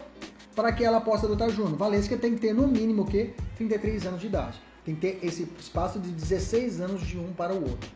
para 0.56 0.72
que 0.72 0.84
ela 0.84 1.00
possa 1.00 1.28
adotar 1.28 1.52
Júnior? 1.52 1.78
Valesca 1.78 2.18
tem 2.18 2.34
que 2.34 2.42
ter 2.42 2.52
no 2.52 2.68
mínimo 2.68 3.06
que 3.06 3.36
33 3.58 4.08
anos 4.08 4.22
de 4.22 4.26
idade. 4.26 4.60
Tem 4.84 4.96
que 4.96 5.02
ter 5.02 5.20
esse 5.22 5.48
espaço 5.60 6.00
de 6.00 6.10
16 6.10 6.82
anos 6.82 7.06
de 7.06 7.20
um 7.20 7.32
para 7.32 7.54
o 7.54 7.62
outro. 7.62 7.92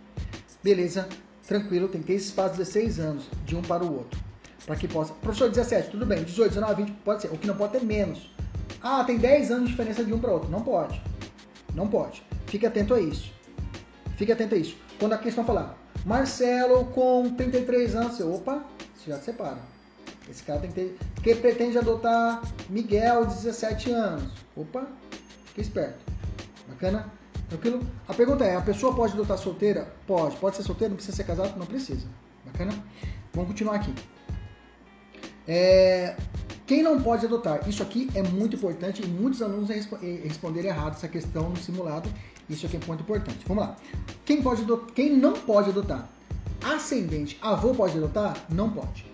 Beleza? 0.64 1.10
Tranquilo, 1.48 1.88
tem 1.88 2.02
que 2.02 2.08
ter 2.08 2.14
esse 2.14 2.28
espaço 2.28 2.52
de 2.52 2.60
16 2.60 3.00
anos 3.00 3.24
de 3.48 3.56
um 3.56 3.64
para 3.64 3.84
o 3.84 3.96
outro. 3.96 4.20
Para 4.68 4.76
que 4.76 4.88
possa. 4.88 5.12
Professor, 5.16 5.50
17, 5.50 5.90
tudo 5.90 6.06
bem. 6.06 6.24
18, 6.24 6.50
19, 6.50 6.84
20, 6.84 6.96
pode 7.04 7.22
ser. 7.24 7.30
O 7.30 7.38
que 7.38 7.48
não 7.48 7.56
pode 7.56 7.74
ter 7.74 7.84
menos. 7.84 8.32
Ah, 8.84 9.04
tem 9.06 9.18
10 9.18 9.50
anos 9.50 9.64
de 9.64 9.72
diferença 9.72 10.04
de 10.04 10.14
um 10.14 10.20
para 10.20 10.34
outro. 10.34 10.50
Não 10.50 10.62
pode. 10.62 11.02
Não 11.74 11.88
pode. 11.88 12.22
Fique 12.48 12.66
atento 12.66 12.94
a 12.94 13.00
isso. 13.00 13.32
Fique 14.18 14.32
atento 14.32 14.56
a 14.56 14.58
isso. 14.58 14.76
Quando 15.00 15.14
a 15.14 15.18
questão 15.18 15.46
falar, 15.46 15.78
Marcelo 16.06 16.86
com 16.88 17.34
33 17.36 17.96
anos, 17.96 18.18
você, 18.18 18.24
opa, 18.24 18.62
você 18.94 19.12
já 19.12 19.20
separa. 19.20 19.60
Esse 20.30 20.44
cara 20.44 20.60
tem 20.60 20.70
que 20.70 20.76
ter 20.76 20.98
que 21.22 21.36
pretende 21.36 21.78
adotar 21.78 22.42
Miguel, 22.70 23.26
de 23.26 23.36
17 23.36 23.92
anos. 23.92 24.32
Opa, 24.56 24.86
fique 25.46 25.62
esperto. 25.62 26.00
Bacana? 26.68 27.12
Tranquilo? 27.48 27.82
A 28.08 28.14
pergunta 28.14 28.44
é: 28.44 28.56
a 28.56 28.62
pessoa 28.62 28.94
pode 28.94 29.14
adotar 29.14 29.38
solteira? 29.38 29.94
Pode. 30.06 30.36
Pode 30.38 30.58
ser 30.58 30.64
solteira? 30.64 30.90
Não 30.90 30.98
precisa 30.98 31.16
ser 31.16 31.24
casado? 31.24 31.58
Não 31.58 31.66
precisa. 31.66 32.06
Bacana? 32.46 32.74
Vamos 33.34 33.50
continuar 33.50 33.76
aqui. 33.76 33.94
É, 35.48 36.16
quem 36.66 36.82
não 36.82 37.02
pode 37.02 37.26
adotar? 37.26 37.68
Isso 37.68 37.84
aqui 37.84 38.10
é 38.16 38.24
muito 38.24 38.56
importante 38.56 39.04
e 39.04 39.08
muitos 39.08 39.42
alunos 39.42 39.70
responderam 39.70 40.70
errado 40.70 40.94
essa 40.94 41.08
questão 41.08 41.50
no 41.50 41.58
simulado. 41.58 42.10
Isso 42.50 42.66
aqui 42.66 42.78
é 42.78 42.80
muito 42.88 43.02
importante. 43.02 43.40
Vamos 43.46 43.66
lá. 43.66 43.76
Quem, 44.26 44.42
pode 44.42 44.62
adotar? 44.62 44.94
Quem 44.94 45.16
não 45.16 45.34
pode 45.34 45.70
adotar? 45.70 46.08
Ascendente. 46.64 47.38
Avô 47.42 47.74
pode 47.74 47.98
adotar? 47.98 48.38
Não 48.50 48.70
pode. 48.70 49.06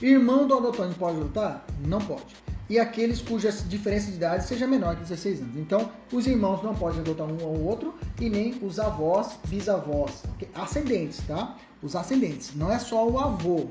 Irmão 0.00 0.46
do 0.46 0.56
adotante 0.56 0.94
pode 0.98 1.18
adotar? 1.18 1.64
Não 1.86 2.00
pode. 2.00 2.34
E 2.68 2.78
aqueles 2.78 3.20
cuja 3.20 3.52
diferença 3.52 4.10
de 4.10 4.16
idade 4.16 4.46
seja 4.46 4.66
menor 4.66 4.96
que 4.96 5.02
16 5.02 5.40
anos. 5.40 5.56
Então, 5.56 5.90
os 6.12 6.26
irmãos 6.26 6.62
não 6.62 6.74
podem 6.74 7.00
adotar 7.00 7.26
um 7.26 7.44
ao 7.44 7.60
outro 7.60 7.94
e 8.20 8.28
nem 8.28 8.54
os 8.62 8.78
avós, 8.78 9.38
bisavós. 9.46 10.22
Ascendentes, 10.54 11.20
tá? 11.26 11.56
Os 11.82 11.94
ascendentes. 11.94 12.54
Não 12.54 12.72
é 12.72 12.78
só 12.78 13.06
o 13.08 13.18
avô 13.18 13.68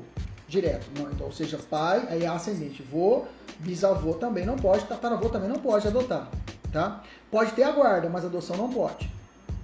direto. 0.48 0.86
Não, 0.98 1.10
então, 1.10 1.26
ou 1.26 1.32
seja, 1.32 1.58
pai, 1.70 2.06
aí 2.10 2.24
é 2.24 2.28
ascendente. 2.28 2.82
Vô, 2.82 3.24
bisavô 3.58 4.14
também 4.14 4.44
não 4.46 4.56
pode, 4.56 4.84
tataravô 4.84 5.28
também 5.28 5.48
não 5.48 5.58
pode 5.58 5.86
adotar, 5.88 6.28
tá? 6.72 7.02
Pode 7.30 7.52
ter 7.52 7.64
a 7.64 7.72
guarda, 7.72 8.08
mas 8.08 8.24
adoção 8.24 8.56
não 8.56 8.70
pode. 8.70 9.10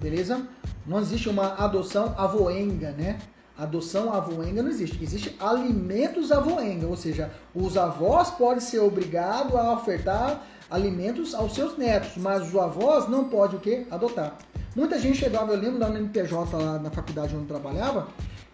Beleza? 0.01 0.45
Não 0.85 0.99
existe 0.99 1.29
uma 1.29 1.53
adoção 1.55 2.13
avoenga, 2.17 2.91
né? 2.91 3.19
Adoção 3.57 4.11
avoenga 4.11 4.63
não 4.63 4.69
existe. 4.69 5.01
Existe 5.01 5.35
alimentos 5.39 6.31
avoenga, 6.31 6.87
ou 6.87 6.97
seja, 6.97 7.31
os 7.53 7.77
avós 7.77 8.31
podem 8.31 8.59
ser 8.59 8.79
obrigados 8.79 9.55
a 9.55 9.73
ofertar 9.73 10.43
alimentos 10.69 11.35
aos 11.35 11.53
seus 11.53 11.77
netos, 11.77 12.17
mas 12.17 12.49
os 12.49 12.55
avós 12.55 13.07
não 13.07 13.29
podem 13.29 13.57
o 13.57 13.61
quê? 13.61 13.85
Adotar. 13.91 14.37
Muita 14.75 14.97
gente 14.97 15.19
chegava, 15.19 15.53
eu 15.53 15.59
lembro 15.59 15.79
no 15.79 15.95
MPJ, 15.95 16.57
lá 16.57 16.79
na 16.79 16.89
faculdade 16.89 17.35
onde 17.35 17.43
eu 17.43 17.47
trabalhava, 17.47 18.07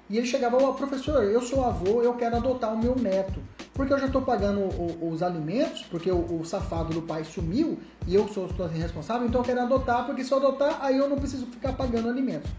e 0.09 0.17
ele 0.17 0.25
chegava, 0.25 0.57
oh, 0.57 0.73
professor, 0.73 1.23
eu 1.23 1.39
sou 1.41 1.63
avô, 1.63 2.01
eu 2.01 2.15
quero 2.15 2.35
adotar 2.35 2.73
o 2.73 2.77
meu 2.77 2.95
neto. 2.95 3.39
Porque 3.73 3.93
eu 3.93 3.99
já 3.99 4.07
estou 4.07 4.23
pagando 4.23 4.61
o, 4.61 5.11
os 5.11 5.21
alimentos, 5.21 5.83
porque 5.83 6.11
o, 6.11 6.39
o, 6.39 6.43
safado 6.43 6.91
do 6.93 7.03
pai 7.03 7.23
sumiu 7.23 7.79
e 8.07 8.15
eu 8.15 8.27
sou, 8.27 8.49
sou 8.49 8.65
responsável, 8.65 9.27
então 9.27 9.41
eu 9.41 9.45
quero 9.45 9.61
adotar, 9.61 10.05
porque 10.07 10.23
se 10.23 10.31
eu 10.31 10.39
adotar, 10.39 10.79
aí 10.81 10.97
eu 10.97 11.07
não 11.07 11.17
preciso 11.17 11.45
ficar 11.45 11.73
pagando 11.73 12.09
alimentos. 12.09 12.49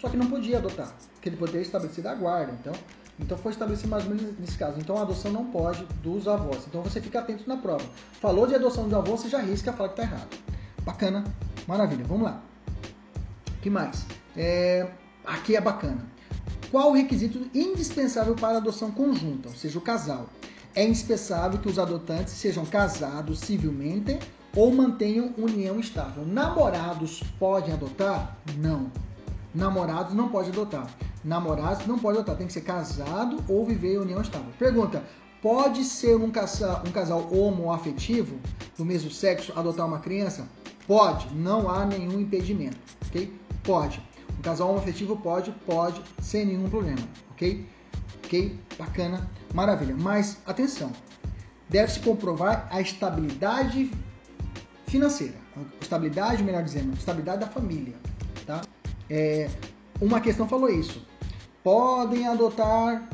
Só 0.00 0.08
que 0.08 0.16
não 0.16 0.26
podia 0.26 0.58
adotar, 0.58 0.92
porque 1.14 1.28
ele 1.28 1.36
poderia 1.36 1.62
estabelecer 1.62 2.04
a 2.06 2.14
guarda. 2.14 2.52
Então, 2.60 2.74
então 3.18 3.38
foi 3.38 3.52
estabelecido 3.52 3.88
mais 3.88 4.04
ou 4.04 4.10
menos 4.10 4.38
nesse 4.38 4.58
caso. 4.58 4.78
Então 4.78 4.98
a 4.98 5.02
adoção 5.02 5.30
não 5.30 5.46
pode 5.46 5.84
dos 6.02 6.26
avós. 6.26 6.66
Então 6.66 6.82
você 6.82 7.00
fica 7.00 7.20
atento 7.20 7.48
na 7.48 7.56
prova. 7.56 7.84
Falou 8.20 8.46
de 8.46 8.54
adoção 8.54 8.84
dos 8.84 8.94
avós, 8.94 9.20
você 9.20 9.28
já 9.28 9.38
risca 9.38 9.72
fala 9.72 9.88
que 9.90 10.00
está 10.00 10.12
errado. 10.12 10.36
Bacana, 10.82 11.24
maravilha. 11.66 12.04
Vamos 12.04 12.24
lá. 12.24 12.42
O 13.56 13.60
que 13.62 13.70
mais? 13.70 14.04
É, 14.36 14.86
aqui 15.24 15.56
é 15.56 15.60
bacana. 15.60 16.15
Qual 16.70 16.90
o 16.90 16.94
requisito 16.94 17.48
indispensável 17.54 18.34
para 18.34 18.54
a 18.54 18.56
adoção 18.58 18.90
conjunta, 18.90 19.48
ou 19.48 19.54
seja, 19.54 19.78
o 19.78 19.82
casal? 19.82 20.26
É 20.74 20.84
indispensável 20.84 21.58
que 21.58 21.68
os 21.68 21.78
adotantes 21.78 22.34
sejam 22.34 22.66
casados 22.66 23.40
civilmente 23.40 24.18
ou 24.54 24.72
mantenham 24.72 25.32
união 25.38 25.78
estável. 25.78 26.24
Namorados 26.26 27.22
podem 27.38 27.72
adotar? 27.72 28.36
Não. 28.58 28.90
Namorados 29.54 30.12
não 30.14 30.28
pode 30.28 30.50
adotar. 30.50 30.86
Namorados 31.24 31.86
não 31.86 31.98
pode 31.98 32.18
adotar. 32.18 32.36
Tem 32.36 32.46
que 32.46 32.52
ser 32.52 32.62
casado 32.62 33.42
ou 33.48 33.64
viver 33.64 33.94
em 33.94 33.98
união 33.98 34.20
estável. 34.20 34.52
Pergunta: 34.58 35.02
pode 35.40 35.84
ser 35.84 36.16
um 36.16 36.30
casal, 36.30 36.82
um 36.86 36.90
casal 36.90 37.26
homoafetivo 37.32 38.36
do 38.76 38.84
mesmo 38.84 39.10
sexo 39.10 39.52
adotar 39.56 39.86
uma 39.86 40.00
criança? 40.00 40.46
Pode. 40.86 41.34
Não 41.34 41.70
há 41.70 41.86
nenhum 41.86 42.20
impedimento. 42.20 42.78
Ok? 43.06 43.32
Pode. 43.62 44.02
Um 44.38 44.42
casal 44.42 44.70
homoafetivo 44.70 45.16
pode, 45.16 45.50
pode, 45.66 46.00
sem 46.20 46.46
nenhum 46.46 46.68
problema, 46.68 47.00
ok? 47.32 47.66
Ok? 48.24 48.58
Bacana, 48.78 49.28
maravilha. 49.54 49.94
Mas 49.98 50.38
atenção, 50.46 50.92
deve-se 51.68 52.00
comprovar 52.00 52.68
a 52.70 52.80
estabilidade 52.80 53.90
financeira, 54.86 55.34
estabilidade, 55.80 56.42
melhor 56.42 56.62
dizendo, 56.62 56.94
estabilidade 56.94 57.40
da 57.40 57.46
família, 57.46 57.94
tá? 58.46 58.62
É, 59.08 59.48
uma 60.00 60.20
questão 60.20 60.48
falou 60.48 60.70
isso. 60.70 61.04
Podem 61.62 62.26
adotar 62.28 63.08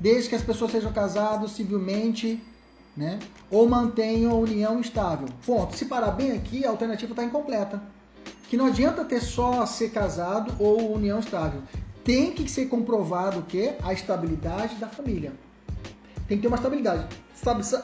desde 0.00 0.28
que 0.28 0.34
as 0.34 0.42
pessoas 0.42 0.70
sejam 0.70 0.92
casadas 0.92 1.52
civilmente, 1.52 2.42
né? 2.96 3.18
Ou 3.50 3.68
mantenham 3.68 4.32
a 4.32 4.34
união 4.34 4.80
estável. 4.80 5.28
Ponto. 5.44 5.76
Se 5.76 5.86
parar 5.86 6.12
bem 6.12 6.32
aqui, 6.32 6.64
a 6.64 6.70
alternativa 6.70 7.12
está 7.12 7.24
incompleta 7.24 7.82
que 8.48 8.56
não 8.56 8.66
adianta 8.66 9.04
ter 9.04 9.20
só 9.20 9.64
ser 9.66 9.90
casado 9.90 10.54
ou 10.58 10.94
união 10.94 11.18
estável. 11.18 11.62
Tem 12.04 12.32
que 12.32 12.48
ser 12.48 12.66
comprovado 12.66 13.40
o 13.40 13.42
que 13.42 13.74
a 13.82 13.92
estabilidade 13.92 14.76
da 14.76 14.86
família. 14.86 15.32
Tem 16.28 16.36
que 16.38 16.42
ter 16.42 16.48
uma 16.48 16.56
estabilidade. 16.56 17.06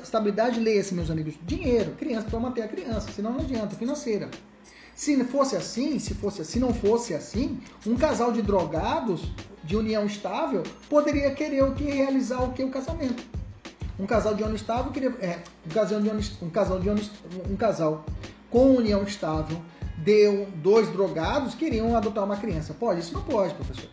Estabilidade, 0.03 0.59
leia-se, 0.59 0.95
meus 0.95 1.11
amigos, 1.11 1.35
dinheiro, 1.45 1.93
criança, 1.93 2.27
para 2.29 2.41
manter 2.41 2.63
a 2.63 2.69
criança, 2.69 3.11
senão 3.13 3.33
não 3.33 3.41
adianta, 3.41 3.77
financeira. 3.77 4.29
Se 4.95 5.23
fosse 5.25 5.57
assim, 5.57 5.99
se 5.99 6.15
fosse, 6.15 6.45
se 6.45 6.59
não 6.59 6.73
fosse 6.73 7.15
assim, 7.15 7.61
um 7.87 7.97
casal 7.97 8.33
de 8.33 8.43
drogados 8.43 9.23
de 9.65 9.77
união 9.77 10.07
estável 10.07 10.63
poderia 10.89 11.31
querer 11.33 11.63
o 11.63 11.75
que 11.75 11.85
realizar 11.85 12.43
o 12.43 12.53
que 12.53 12.63
o 12.63 12.71
casamento. 12.71 13.23
Um 13.99 14.07
casal 14.07 14.35
de 14.35 14.43
união 14.43 14.57
estável 14.57 14.93
queria, 14.93 15.11
é, 15.21 15.43
um 15.67 15.71
casal 15.71 16.01
de 16.01 16.09
união, 16.09 16.25
um 16.43 16.51
casal 16.51 16.81
de 16.81 16.89
união, 16.89 17.07
um 17.51 17.57
casal 17.57 18.05
com 18.51 18.75
união 18.75 19.03
estável 19.03 19.61
deu 20.05 20.49
dois 20.57 20.89
drogados 20.91 21.55
queriam 21.55 21.97
adotar 21.97 22.25
uma 22.25 22.37
criança. 22.37 22.75
Pode? 22.75 23.01
Isso 23.01 23.15
não 23.15 23.23
pode, 23.23 23.55
professor. 23.55 23.89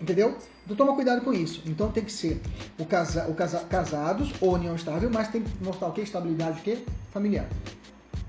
Entendeu? 0.00 0.36
Então 0.64 0.76
toma 0.76 0.94
cuidado 0.94 1.22
com 1.22 1.32
isso. 1.32 1.62
Então 1.66 1.90
tem 1.90 2.04
que 2.04 2.12
ser 2.12 2.40
o, 2.78 2.84
casa, 2.84 3.26
o 3.28 3.34
casa, 3.34 3.60
casados 3.60 4.32
ou 4.40 4.54
união 4.54 4.74
estável, 4.74 5.08
mas 5.12 5.28
tem 5.28 5.42
que 5.42 5.64
mostrar 5.64 5.88
o 5.88 5.92
que? 5.92 6.00
Estabilidade 6.00 6.60
o 6.60 6.62
quê? 6.62 6.78
Familiar. 7.12 7.48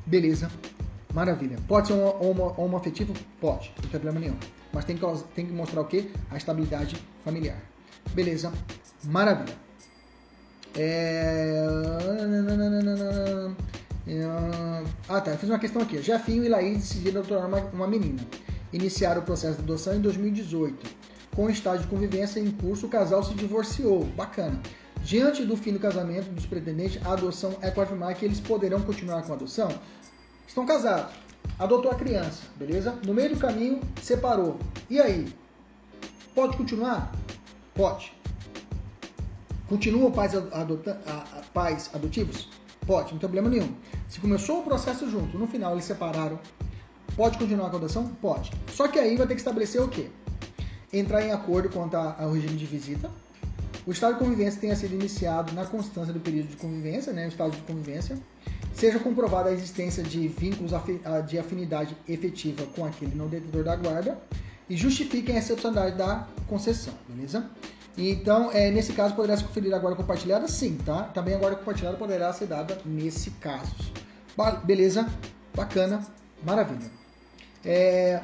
Beleza. 0.05 0.49
Maravilha. 1.13 1.57
Pode 1.67 1.87
ser 1.87 1.93
um 1.93 2.05
homo, 2.05 2.53
homoafetivo? 2.57 3.13
Pode, 3.39 3.71
não 3.75 3.81
tem 3.81 3.89
problema 3.89 4.19
nenhum. 4.19 4.35
Mas 4.71 4.85
tem 4.85 4.97
que, 4.97 5.05
tem 5.33 5.45
que 5.45 5.53
mostrar 5.53 5.81
o 5.81 5.85
que? 5.85 6.11
A 6.29 6.37
estabilidade 6.37 6.97
familiar. 7.23 7.57
Beleza. 8.13 8.51
Maravilha. 9.03 9.55
É... 10.77 11.65
Ah, 15.09 15.21
tá. 15.21 15.35
Fiz 15.37 15.49
uma 15.49 15.59
questão 15.59 15.81
aqui. 15.81 16.01
Jafinho 16.01 16.43
e 16.43 16.49
Laís 16.49 16.77
decidiram 16.77 17.21
adotar 17.21 17.47
uma, 17.47 17.59
uma 17.71 17.87
menina. 17.87 18.21
Iniciaram 18.71 19.21
o 19.21 19.25
processo 19.25 19.57
de 19.57 19.63
adoção 19.63 19.95
em 19.95 20.01
2018. 20.01 21.05
Com 21.35 21.45
o 21.45 21.49
estágio 21.49 21.81
de 21.81 21.87
convivência 21.87 22.39
em 22.39 22.51
curso, 22.51 22.85
o 22.85 22.89
casal 22.89 23.23
se 23.23 23.33
divorciou. 23.33 24.05
Bacana. 24.05 24.61
Diante 25.03 25.43
do 25.45 25.55
fim 25.55 25.73
do 25.73 25.79
casamento 25.79 26.29
dos 26.31 26.45
pretendentes, 26.45 27.05
a 27.05 27.13
adoção 27.13 27.55
é 27.61 27.69
confirmar 27.69 28.15
que 28.15 28.25
eles 28.25 28.39
poderão 28.39 28.81
continuar 28.81 29.21
com 29.23 29.33
a 29.33 29.35
adoção? 29.35 29.69
Estão 30.47 30.65
casados. 30.65 31.13
Adotou 31.59 31.91
a 31.91 31.95
criança, 31.95 32.43
beleza? 32.55 32.97
No 33.05 33.13
meio 33.13 33.29
do 33.29 33.37
caminho, 33.37 33.79
separou. 34.01 34.57
E 34.89 34.99
aí? 34.99 35.27
Pode 36.33 36.57
continuar? 36.57 37.11
Pode. 37.73 38.13
Continuam 39.67 40.11
pais, 40.11 40.35
adota, 40.35 40.99
pais 41.53 41.89
adotivos? 41.93 42.49
Pode, 42.85 43.13
não 43.13 43.19
tem 43.19 43.29
problema 43.29 43.49
nenhum. 43.49 43.73
Se 44.07 44.19
começou 44.19 44.59
o 44.59 44.63
processo 44.63 45.09
junto, 45.09 45.37
no 45.37 45.47
final 45.47 45.73
eles 45.73 45.85
separaram, 45.85 46.39
pode 47.15 47.37
continuar 47.37 47.67
a 47.67 47.75
adoção? 47.75 48.07
Pode. 48.21 48.51
Só 48.71 48.87
que 48.87 48.99
aí 48.99 49.15
vai 49.17 49.25
ter 49.25 49.33
que 49.33 49.41
estabelecer 49.41 49.81
o 49.81 49.87
quê? 49.87 50.09
Entrar 50.93 51.23
em 51.23 51.31
acordo 51.31 51.69
quanto 51.69 51.95
ao 51.95 52.31
regime 52.31 52.55
de 52.55 52.65
visita. 52.65 53.09
O 53.87 53.91
estado 53.91 54.13
de 54.13 54.19
convivência 54.19 54.59
tenha 54.59 54.75
sido 54.75 54.93
iniciado 54.93 55.53
na 55.53 55.65
constância 55.65 56.11
do 56.11 56.19
período 56.19 56.47
de 56.47 56.57
convivência, 56.57 57.13
né, 57.13 57.25
o 57.25 57.29
estado 57.29 57.51
de 57.51 57.61
convivência. 57.61 58.17
Seja 58.73 58.99
comprovada 58.99 59.49
a 59.49 59.53
existência 59.53 60.03
de 60.03 60.27
vínculos 60.27 60.71
de 61.27 61.39
afinidade 61.39 61.95
efetiva 62.07 62.65
com 62.75 62.83
aquele 62.83 63.15
não 63.15 63.27
detentor 63.27 63.63
da 63.63 63.75
guarda 63.75 64.19
e 64.69 64.75
justifiquem 64.75 65.35
a 65.35 65.39
excepcionalidade 65.39 65.97
da 65.97 66.27
concessão, 66.47 66.93
beleza? 67.07 67.49
Então, 67.97 68.51
é, 68.51 68.69
nesse 68.71 68.93
caso, 68.93 69.15
poderá 69.15 69.37
se 69.37 69.43
conferir 69.43 69.73
a 69.73 69.79
guarda 69.79 69.95
compartilhada? 69.95 70.47
Sim, 70.47 70.77
tá? 70.85 71.03
Também 71.03 71.33
a 71.33 71.37
guarda 71.37 71.57
compartilhada 71.57 71.97
poderá 71.97 72.31
ser 72.33 72.47
dada 72.47 72.77
nesse 72.85 73.31
caso. 73.31 73.73
Beleza? 74.63 75.07
Bacana. 75.55 76.05
Maravilha. 76.43 76.91
É, 77.63 78.21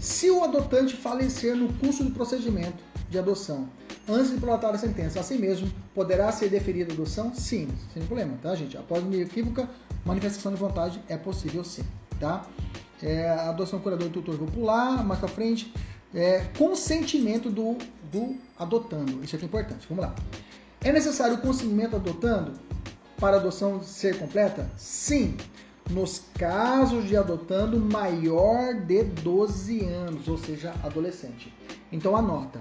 se 0.00 0.30
o 0.30 0.42
adotante 0.42 0.96
falecer 0.96 1.54
no 1.54 1.72
curso 1.74 2.02
do 2.02 2.10
procedimento 2.10 2.82
de 3.08 3.18
adoção, 3.18 3.68
antes 4.08 4.30
de 4.30 4.38
prolatar 4.38 4.74
a 4.74 4.78
sentença, 4.78 5.20
assim 5.20 5.38
mesmo, 5.38 5.70
poderá 5.94 6.32
ser 6.32 6.48
deferida 6.48 6.92
a 6.92 6.94
adoção? 6.94 7.34
Sim, 7.34 7.68
sem 7.92 8.04
problema, 8.04 8.36
tá, 8.42 8.54
gente? 8.54 8.76
Após 8.76 9.02
uma 9.04 9.14
equívoca 9.16 9.68
manifestação 10.04 10.52
de 10.52 10.58
vontade, 10.58 11.00
é 11.08 11.16
possível 11.16 11.62
sim, 11.62 11.84
tá? 12.18 12.44
É, 13.02 13.28
adoção 13.30 13.78
curador 13.78 14.08
e 14.08 14.10
tutor, 14.10 14.36
vou 14.36 14.48
pular 14.48 15.04
mais 15.04 15.20
pra 15.20 15.28
frente 15.28 15.72
é, 16.14 16.46
consentimento 16.56 17.50
do, 17.50 17.76
do 18.10 18.36
adotando. 18.58 19.22
Isso 19.24 19.36
aqui 19.36 19.44
é 19.44 19.48
importante. 19.48 19.86
Vamos 19.88 20.04
lá. 20.04 20.14
É 20.82 20.92
necessário 20.92 21.36
o 21.36 21.40
consentimento 21.40 21.96
adotando? 21.96 22.52
para 23.18 23.36
a 23.36 23.40
adoção 23.40 23.82
ser 23.82 24.18
completa? 24.18 24.68
Sim, 24.76 25.36
nos 25.90 26.22
casos 26.34 27.06
de 27.06 27.16
adotando 27.16 27.78
maior 27.78 28.74
de 28.74 29.02
12 29.02 29.84
anos, 29.84 30.28
ou 30.28 30.38
seja, 30.38 30.74
adolescente. 30.82 31.54
Então 31.92 32.16
anota. 32.16 32.60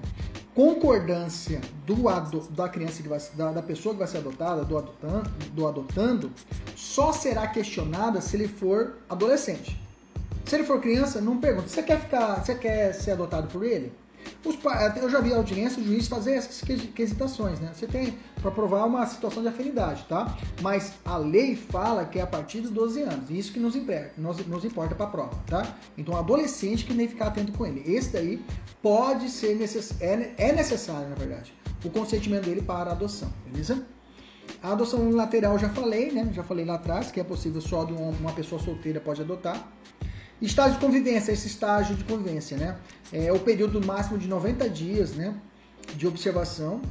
Concordância 0.53 1.59
do 1.85 2.07
ado, 2.07 2.41
da 2.51 2.69
criança 2.69 3.01
que 3.01 3.09
vai, 3.09 3.19
da, 3.35 3.51
da, 3.51 3.61
pessoa 3.63 3.93
que 3.93 3.99
vai 3.99 4.07
ser 4.07 4.19
adotada, 4.19 4.63
do 4.63 4.77
adotando, 4.77 5.29
do 5.51 5.67
adotando, 5.67 6.31
só 6.75 7.11
será 7.11 7.47
questionada 7.47 8.21
se 8.21 8.37
ele 8.37 8.47
for 8.47 8.99
adolescente. 9.09 9.81
Se 10.45 10.55
ele 10.55 10.63
for 10.63 10.81
criança, 10.81 11.21
não 11.21 11.39
pergunta. 11.39 11.67
Você 11.67 11.83
quer 11.83 11.99
ficar, 11.99 12.43
você 12.43 12.55
quer 12.55 12.93
ser 12.93 13.11
adotado 13.11 13.47
por 13.47 13.63
ele? 13.63 13.91
Os, 14.45 14.57
eu 15.01 15.09
já 15.09 15.19
vi 15.19 15.33
a 15.33 15.37
audiência, 15.37 15.81
o 15.81 15.85
juiz 15.85 16.07
fazer 16.07 16.33
essas 16.33 16.61
quesitações, 16.93 17.59
né? 17.59 17.71
Você 17.73 17.87
tem 17.87 18.17
para 18.41 18.51
provar 18.51 18.85
uma 18.85 19.05
situação 19.05 19.41
de 19.41 19.49
afinidade, 19.49 20.05
tá? 20.07 20.37
Mas 20.61 20.93
a 21.05 21.17
lei 21.17 21.55
fala 21.55 22.05
que 22.05 22.19
é 22.19 22.21
a 22.21 22.27
partir 22.27 22.61
dos 22.61 22.71
12 22.71 23.01
anos, 23.01 23.29
isso 23.29 23.53
que 23.53 23.59
nos, 23.59 23.75
nos, 24.17 24.45
nos 24.45 24.65
importa 24.65 24.95
para 24.95 25.05
a 25.05 25.09
prova, 25.09 25.43
tá? 25.47 25.75
Então, 25.97 26.15
adolescente 26.15 26.85
que 26.85 26.93
nem 26.93 27.07
ficar 27.07 27.27
atento 27.27 27.53
com 27.53 27.65
ele. 27.65 27.83
Esse 27.85 28.11
daí 28.11 28.43
pode 28.81 29.29
ser 29.29 29.55
necess, 29.55 30.01
é, 30.01 30.33
é 30.37 30.51
necessário, 30.51 31.09
na 31.09 31.15
verdade, 31.15 31.53
o 31.83 31.89
consentimento 31.89 32.45
dele 32.45 32.61
para 32.61 32.89
a 32.89 32.93
adoção, 32.93 33.31
beleza? 33.45 33.85
A 34.61 34.71
adoção 34.71 35.01
unilateral 35.01 35.57
já 35.57 35.69
falei, 35.69 36.11
né? 36.11 36.29
Já 36.33 36.43
falei 36.43 36.65
lá 36.65 36.75
atrás 36.75 37.11
que 37.11 37.19
é 37.19 37.23
possível 37.23 37.61
só 37.61 37.85
de 37.85 37.93
uma 37.93 38.31
pessoa 38.33 38.61
solteira 38.61 38.99
pode 38.99 39.21
adotar. 39.21 39.71
Estágio 40.45 40.73
de 40.73 40.85
convivência, 40.85 41.31
esse 41.31 41.47
estágio 41.47 41.95
de 41.95 42.03
convivência, 42.03 42.57
né? 42.57 42.75
É 43.13 43.31
o 43.31 43.39
período 43.39 43.79
máximo 43.85 44.17
de 44.17 44.27
90 44.27 44.69
dias, 44.69 45.13
né? 45.13 45.33
De 45.95 46.05
observação, 46.05 46.81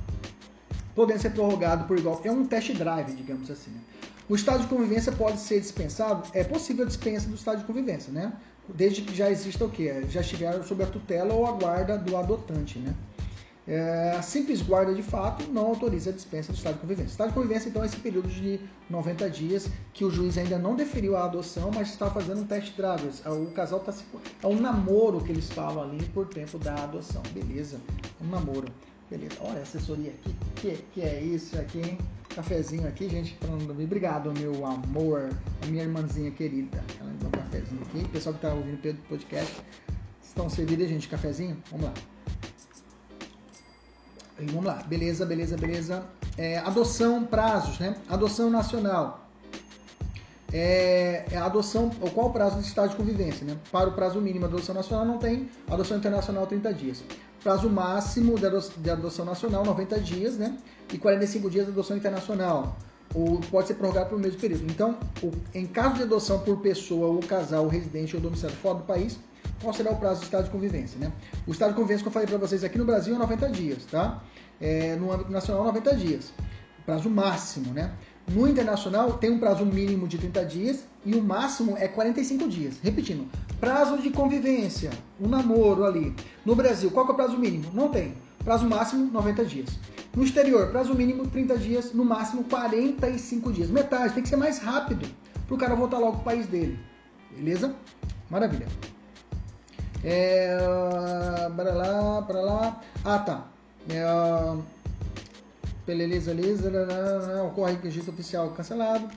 podendo 0.95 1.21
ser 1.21 1.31
prorrogado 1.31 1.85
por 1.85 1.99
igual. 1.99 2.19
É 2.25 2.31
um 2.31 2.47
test 2.47 2.73
drive, 2.73 3.13
digamos 3.13 3.51
assim. 3.51 3.71
Né? 3.71 3.81
O 4.27 4.35
estágio 4.35 4.63
de 4.63 4.69
convivência 4.69 5.13
pode 5.13 5.39
ser 5.39 5.61
dispensado? 5.61 6.27
É 6.33 6.43
possível 6.43 6.85
a 6.85 6.89
dispensa 6.89 7.29
do 7.29 7.35
estágio 7.35 7.61
de 7.61 7.67
convivência, 7.67 8.11
né? 8.11 8.33
Desde 8.67 9.03
que 9.03 9.15
já 9.15 9.31
exista 9.31 9.67
o 9.67 9.71
quê? 9.71 10.03
Já 10.09 10.23
estiver 10.23 10.63
sob 10.63 10.83
a 10.83 10.87
tutela 10.87 11.35
ou 11.35 11.45
a 11.45 11.53
guarda 11.53 11.99
do 11.99 12.17
adotante, 12.17 12.79
né? 12.79 12.95
É, 13.67 14.17
a 14.19 14.23
simples 14.23 14.61
guarda 14.61 14.93
de 14.93 15.05
fato 15.05 15.49
não 15.53 15.67
autoriza 15.67 16.11
a 16.11 16.13
dispensa 16.13 16.53
do 16.53 16.57
estado 16.57 16.75
de 16.75 16.81
convivência. 16.81 17.09
O 17.09 17.13
estado 17.13 17.29
de 17.29 17.35
convivência, 17.35 17.69
então, 17.69 17.83
é 17.83 17.87
esse 17.87 17.97
período 17.97 18.29
de 18.29 18.59
90 18.91 19.31
dias 19.31 19.69
que 19.93 20.05
o 20.05 20.11
juiz 20.11 20.37
ainda 20.37 20.59
não 20.59 20.75
deferiu 20.75 21.17
a 21.17 21.25
adoção, 21.25 21.71
mas 21.73 21.91
está 21.91 22.11
fazendo 22.11 22.41
um 22.41 22.45
teste 22.45 22.77
drive. 22.77 23.09
O 23.27 23.53
casal 23.53 23.79
está 23.79 23.93
se. 23.93 24.05
É 24.43 24.47
um 24.47 24.61
namoro 24.61 25.21
que 25.21 25.31
eles 25.31 25.49
falam 25.51 25.85
ali 25.85 26.05
por 26.07 26.27
tempo 26.27 26.59
da 26.59 26.75
adoção. 26.75 27.23
Beleza, 27.33 27.81
um 28.21 28.27
namoro. 28.27 28.67
Beleza, 29.09 29.37
olha 29.41 29.61
a 29.61 29.63
assessoria 29.63 30.11
aqui. 30.11 30.35
Que, 30.57 30.85
que 30.95 31.03
é 31.03 31.21
isso 31.21 31.57
aqui, 31.59 31.79
hein? 31.79 31.99
Cafezinho 32.35 32.89
aqui, 32.89 33.11
gente, 33.11 33.39
Obrigado, 33.85 34.33
meu 34.33 34.65
amor, 34.65 35.29
a 35.63 35.67
minha 35.67 35.83
irmãzinha 35.83 36.31
querida. 36.31 36.83
Ela 36.99 37.11
me 37.11 37.19
deu 37.19 37.29
um 37.29 37.31
cafezinho 37.31 37.83
aqui. 37.83 38.09
Pessoal 38.09 38.35
que 38.35 38.39
está 38.39 38.55
ouvindo 38.55 38.91
o 38.91 39.09
podcast, 39.09 39.63
estão 40.23 40.49
servidos, 40.49 40.89
gente, 40.89 41.09
cafezinho? 41.09 41.63
Vamos 41.71 41.87
lá. 41.87 41.95
Vamos 44.47 44.65
lá, 44.65 44.83
beleza, 44.87 45.25
beleza, 45.27 45.57
beleza. 45.57 46.05
É, 46.37 46.59
adoção, 46.59 47.25
prazos, 47.25 47.79
né? 47.79 47.97
Adoção 48.09 48.51
nacional. 48.51 49.29
É, 50.53 51.25
é 51.31 51.37
adoção, 51.39 51.91
qual 52.13 52.29
o 52.29 52.31
prazo 52.31 52.59
de 52.59 52.67
estado 52.67 52.91
de 52.91 52.97
convivência, 52.97 53.47
né? 53.47 53.57
Para 53.71 53.89
o 53.89 53.93
prazo 53.93 54.21
mínimo 54.21 54.47
de 54.47 54.55
adoção 54.55 54.75
nacional 54.75 55.07
não 55.07 55.19
tem, 55.19 55.49
adoção 55.71 55.97
internacional 55.97 56.47
30 56.47 56.75
dias. 56.75 57.05
Prazo 57.43 57.69
máximo 57.69 58.37
de 58.39 58.91
adoção 58.91 59.25
nacional 59.25 59.65
90 59.65 59.99
dias, 60.01 60.37
né? 60.37 60.57
E 60.93 60.99
45 60.99 61.51
dias 61.51 61.65
de 61.67 61.73
adoção 61.73 61.97
internacional. 61.97 62.77
Ou 63.15 63.41
pode 63.51 63.69
ser 63.69 63.75
prorrogado 63.75 64.11
por 64.11 64.19
mesmo 64.19 64.39
período. 64.39 64.65
Então, 64.71 64.97
em 65.55 65.67
caso 65.67 65.97
de 65.97 66.03
adoção 66.03 66.39
por 66.39 66.59
pessoa 66.59 67.09
ou 67.09 67.21
casal 67.21 67.67
residente 67.67 68.15
ou 68.15 68.23
domiciliado 68.23 68.57
fora 68.59 68.77
do 68.77 68.85
país, 68.85 69.19
qual 69.61 69.73
será 69.73 69.91
o 69.91 69.97
prazo 69.97 70.21
do 70.21 70.25
estado 70.25 70.45
de 70.45 70.51
convivência, 70.51 70.99
né? 70.99 71.13
O 71.47 71.53
estado 71.53 71.71
de 71.71 71.77
convivência 71.77 72.03
que 72.03 72.09
eu 72.09 72.13
falei 72.13 72.29
para 72.29 72.39
vocês 72.39 72.63
aqui 72.63 72.79
no 72.79 72.85
Brasil 72.85 73.15
é 73.15 73.19
90 73.19 73.49
dias, 73.51 73.85
tá? 73.91 74.23
É, 74.61 74.97
no 74.97 75.13
âmbito 75.13 75.33
nacional, 75.33 75.65
90 75.65 75.97
dias. 75.97 76.33
Prazo 76.85 77.09
máximo, 77.11 77.73
né? 77.73 77.93
No 78.31 78.47
internacional, 78.47 79.15
tem 79.15 79.31
um 79.31 79.39
prazo 79.39 79.65
mínimo 79.67 80.07
de 80.07 80.19
30 80.19 80.45
dias 80.45 80.85
e 81.05 81.15
o 81.15 81.23
máximo 81.23 81.77
é 81.77 81.89
45 81.89 82.49
dias. 82.49 82.79
Repetindo, 82.83 83.29
prazo 83.61 83.99
de 83.99 84.11
convivência, 84.11 84.91
um 85.21 85.29
namoro 85.29 85.85
ali. 85.85 86.15
No 86.45 86.55
Brasil, 86.55 86.91
qual 86.91 87.07
é 87.09 87.11
o 87.11 87.15
prazo 87.15 87.37
mínimo? 87.37 87.71
Não 87.75 87.89
tem. 87.89 88.15
Prazo 88.45 88.69
máximo, 88.69 89.11
90 89.13 89.45
dias. 89.45 89.79
No 90.15 90.25
exterior, 90.25 90.71
prazo 90.71 90.95
mínimo, 90.95 91.27
30 91.27 91.59
dias, 91.59 91.93
no 91.93 92.05
máximo 92.05 92.45
45 92.45 93.53
dias. 93.53 93.71
Metade, 93.71 94.15
tem 94.15 94.23
que 94.23 94.29
ser 94.29 94.37
mais 94.37 94.59
rápido 94.59 95.09
para 95.47 95.55
o 95.55 95.59
cara 95.59 95.75
voltar 95.75 95.99
logo 95.99 96.13
para 96.13 96.21
o 96.21 96.25
país 96.25 96.47
dele. 96.47 96.79
Beleza? 97.37 97.75
Maravilha. 98.31 98.67
É, 100.05 100.57
para 101.57 101.73
lá, 101.73 102.23
para 102.23 102.41
lá. 102.41 102.81
Ah, 103.05 103.19
tá. 103.19 103.52
É, 103.89 104.05
Peleleza 105.85 106.33
Lisa, 106.33 106.71
ocorre 107.47 107.77
registro 107.83 108.13
oficial 108.13 108.51
cancelado. 108.51 109.09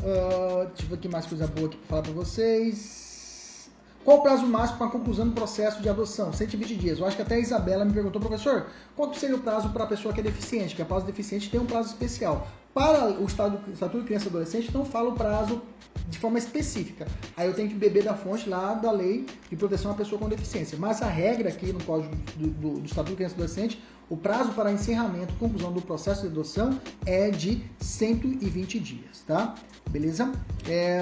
Uh, 0.00 0.68
ver 0.88 0.94
aqui 0.96 1.08
mais 1.08 1.26
coisa 1.26 1.46
boa 1.46 1.68
aqui 1.68 1.76
para 1.76 1.86
falar 1.88 2.02
para 2.02 2.12
vocês. 2.12 3.70
Qual 4.04 4.18
o 4.18 4.22
prazo 4.22 4.44
máximo 4.46 4.78
para 4.78 4.88
a 4.88 4.90
conclusão 4.90 5.28
do 5.28 5.32
processo 5.32 5.80
de 5.80 5.88
adoção? 5.88 6.32
120 6.32 6.74
dias. 6.74 6.98
Eu 6.98 7.06
acho 7.06 7.14
que 7.14 7.22
até 7.22 7.36
a 7.36 7.38
Isabela 7.38 7.84
me 7.84 7.92
perguntou, 7.92 8.20
professor, 8.20 8.66
qual 8.96 9.14
seria 9.14 9.36
o 9.36 9.38
prazo 9.38 9.68
para 9.70 9.84
a 9.84 9.86
pessoa 9.86 10.12
que 10.12 10.18
é 10.18 10.22
deficiente? 10.24 10.74
Que 10.74 10.82
a 10.82 10.84
prazo 10.84 11.06
deficiente 11.06 11.48
tem 11.48 11.60
um 11.60 11.66
prazo 11.66 11.90
especial. 11.90 12.48
Para 12.74 13.20
o 13.20 13.26
estado, 13.26 13.60
Estatuto 13.70 14.00
de 14.00 14.06
Criança 14.06 14.26
e 14.26 14.28
Adolescente, 14.28 14.72
não 14.72 14.84
fala 14.84 15.10
o 15.10 15.12
prazo 15.12 15.60
de 16.08 16.18
forma 16.18 16.38
específica. 16.38 17.06
Aí 17.36 17.46
eu 17.46 17.54
tenho 17.54 17.68
que 17.68 17.74
beber 17.74 18.02
da 18.02 18.14
fonte 18.14 18.48
lá 18.48 18.74
da 18.74 18.90
lei 18.90 19.26
de 19.50 19.56
proteção 19.56 19.90
à 19.90 19.94
pessoa 19.94 20.18
com 20.18 20.28
deficiência. 20.28 20.78
Mas 20.78 21.02
a 21.02 21.06
regra 21.06 21.50
aqui 21.50 21.72
no 21.72 21.82
Código 21.84 22.14
do, 22.36 22.46
do, 22.48 22.80
do 22.80 22.86
Estatuto 22.86 23.10
de 23.10 23.16
Criança 23.16 23.34
e 23.34 23.36
Adolescente, 23.36 23.82
o 24.08 24.16
prazo 24.16 24.52
para 24.52 24.72
encerramento 24.72 25.34
e 25.34 25.36
conclusão 25.36 25.72
do 25.72 25.82
processo 25.82 26.22
de 26.22 26.28
adoção 26.28 26.78
é 27.04 27.30
de 27.30 27.62
120 27.80 28.80
dias, 28.80 29.22
tá? 29.26 29.54
Beleza? 29.90 30.32
É... 30.66 31.00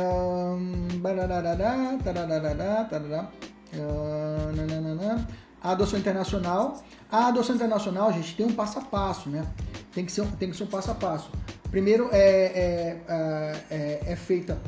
A 5.62 5.72
adoção 5.72 5.98
internacional. 5.98 6.82
A 7.10 7.28
adoção 7.28 7.54
internacional, 7.56 8.12
gente, 8.12 8.36
tem 8.36 8.46
um 8.46 8.52
passo 8.52 8.78
a 8.78 8.82
passo, 8.82 9.28
né? 9.28 9.46
Tem 9.92 10.04
que 10.04 10.12
ser, 10.12 10.26
tem 10.38 10.50
que 10.50 10.56
ser 10.56 10.64
um 10.64 10.68
passo 10.68 10.90
a 10.90 10.94
passo. 10.94 11.30
Primeiro, 11.70 12.08
é, 12.12 12.18
é, 12.18 13.00
é, 13.08 13.64
é, 13.70 14.12
é 14.12 14.16
feita 14.16 14.58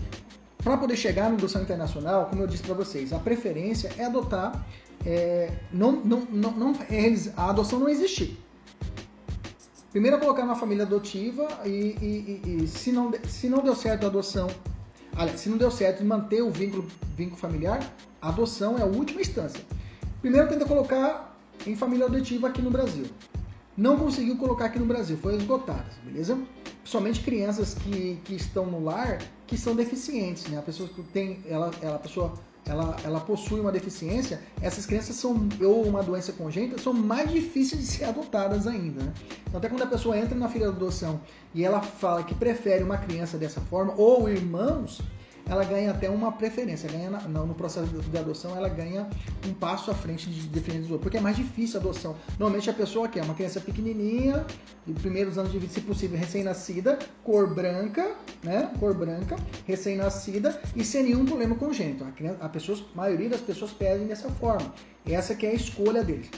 para 0.63 0.77
poder 0.77 0.97
chegar 0.97 1.29
na 1.29 1.35
adoção 1.35 1.63
internacional, 1.63 2.27
como 2.27 2.43
eu 2.43 2.47
disse 2.47 2.63
para 2.63 2.75
vocês, 2.75 3.13
a 3.13 3.19
preferência 3.19 3.93
é 3.99 4.05
adotar, 4.05 4.65
é, 5.05 5.51
não, 5.73 5.93
não, 5.93 6.21
não, 6.31 6.53
não, 6.53 6.73
a 7.37 7.51
adoção 7.51 7.81
não 7.81 7.89
existir. 7.89 8.39
Primeiro 9.91 10.17
é 10.17 10.21
colocar 10.21 10.47
na 10.47 10.55
família 10.55 10.85
adotiva 10.85 11.47
e, 11.65 11.69
e, 11.69 12.43
e, 12.47 12.65
e, 12.65 12.69
se, 12.69 12.93
não, 12.93 13.11
se 13.29 13.49
não 13.49 13.59
deu 13.59 13.75
certo 13.75 14.05
a 14.05 14.07
adoção, 14.07 14.49
aliás, 15.15 15.41
se 15.41 15.51
não 15.51 15.59
deu 15.59 15.71
certo 15.71 16.05
manter 16.05 16.43
o 16.43 16.51
vínculo, 16.51 16.87
vínculo 17.17 17.37
familiar, 17.39 17.81
a 18.21 18.29
adoção 18.29 18.79
é 18.79 18.83
a 18.83 18.87
última 18.87 19.21
instância. 19.21 19.63
Primeiro 20.23 20.49
tenta 20.49 20.65
colocar 20.65 21.37
em 21.67 21.77
família 21.77 22.07
adotiva 22.07 22.49
aqui 22.49 22.63
no 22.63 22.71
Brasil 22.71 23.05
não 23.77 23.97
conseguiu 23.97 24.37
colocar 24.37 24.67
aqui 24.67 24.79
no 24.79 24.87
Brasil, 24.87 25.17
foi 25.17 25.37
esgotadas, 25.37 25.95
beleza? 26.05 26.39
Somente 26.85 27.21
crianças 27.21 27.75
que, 27.75 28.19
que 28.25 28.35
estão 28.35 28.67
no 28.67 28.85
lar 28.85 29.19
que 29.47 29.57
são 29.57 29.75
deficientes, 29.75 30.47
né? 30.49 30.59
A 30.59 30.63
pessoa 30.63 30.89
que 30.89 31.03
tem, 31.03 31.41
ela, 31.49 31.71
ela, 31.81 31.99
pessoa, 31.99 32.35
ela, 32.67 32.97
ela 33.03 33.21
possui 33.21 33.61
uma 33.61 33.73
deficiência, 33.73 34.41
essas 34.61 34.85
crianças 34.85 35.17
são, 35.17 35.49
ou 35.61 35.85
uma 35.85 36.03
doença 36.03 36.33
congênita, 36.33 36.81
são 36.81 36.93
mais 36.93 37.31
difíceis 37.31 37.81
de 37.81 37.87
ser 37.87 38.05
adotadas 38.05 38.67
ainda, 38.67 39.05
né? 39.05 39.13
Então, 39.47 39.59
até 39.59 39.69
quando 39.69 39.83
a 39.83 39.87
pessoa 39.87 40.19
entra 40.19 40.37
na 40.37 40.49
fila 40.49 40.67
de 40.67 40.77
adoção 40.77 41.21
e 41.55 41.65
ela 41.65 41.81
fala 41.81 42.23
que 42.23 42.35
prefere 42.35 42.85
uma 42.85 42.99
criança 42.99 43.39
dessa 43.39 43.61
forma, 43.63 43.95
ou 43.97 44.29
irmãos, 44.29 45.01
ela 45.49 45.65
ganha 45.65 45.91
até 45.91 46.09
uma 46.09 46.33
preferência, 46.33 46.91
ganha 46.91 47.11
na, 47.11 47.21
no 47.21 47.55
processo 47.55 47.87
de 47.87 48.19
adoção, 48.19 48.57
ela 48.57 48.69
ganha 48.69 49.09
um 49.47 49.53
passo 49.55 49.91
à 49.91 49.95
frente 49.95 50.31
de 50.31 50.49
diferentes 50.49 50.91
outros, 50.91 51.03
porque 51.03 51.19
é 51.19 51.21
mais 51.21 51.37
difícil 51.37 51.79
a 51.79 51.83
adoção. 51.83 52.17
Normalmente 52.39 52.71
a 52.71 52.73
pessoa 52.73 53.09
quer 53.09 53.23
uma 53.25 53.35
criança 53.35 53.61
pequenininha, 53.61 54.45
de 54.87 54.93
primeiros 54.95 55.39
anos 55.39 55.53
de 55.53 55.59
vida, 55.59 55.73
se 55.73 55.81
possível, 55.81 56.19
recém-nascida, 56.19 56.99
cor 57.23 57.55
branca, 57.55 58.15
né, 58.43 58.71
cor 58.79 58.95
branca, 58.95 59.37
recém-nascida 59.67 60.61
e 60.75 60.85
sem 60.85 61.05
nenhum 61.05 61.25
problema 61.25 61.55
congênito. 61.55 62.05
A, 62.05 62.11
criança, 62.11 62.39
a, 62.41 62.49
pessoa, 62.49 62.79
a 62.79 62.97
maioria 62.97 63.29
das 63.29 63.41
pessoas 63.41 63.73
pedem 63.73 64.07
dessa 64.07 64.29
forma. 64.31 64.73
Essa 65.07 65.35
que 65.35 65.47
é 65.47 65.51
a 65.51 65.55
escolha 65.55 66.03
deles. 66.03 66.31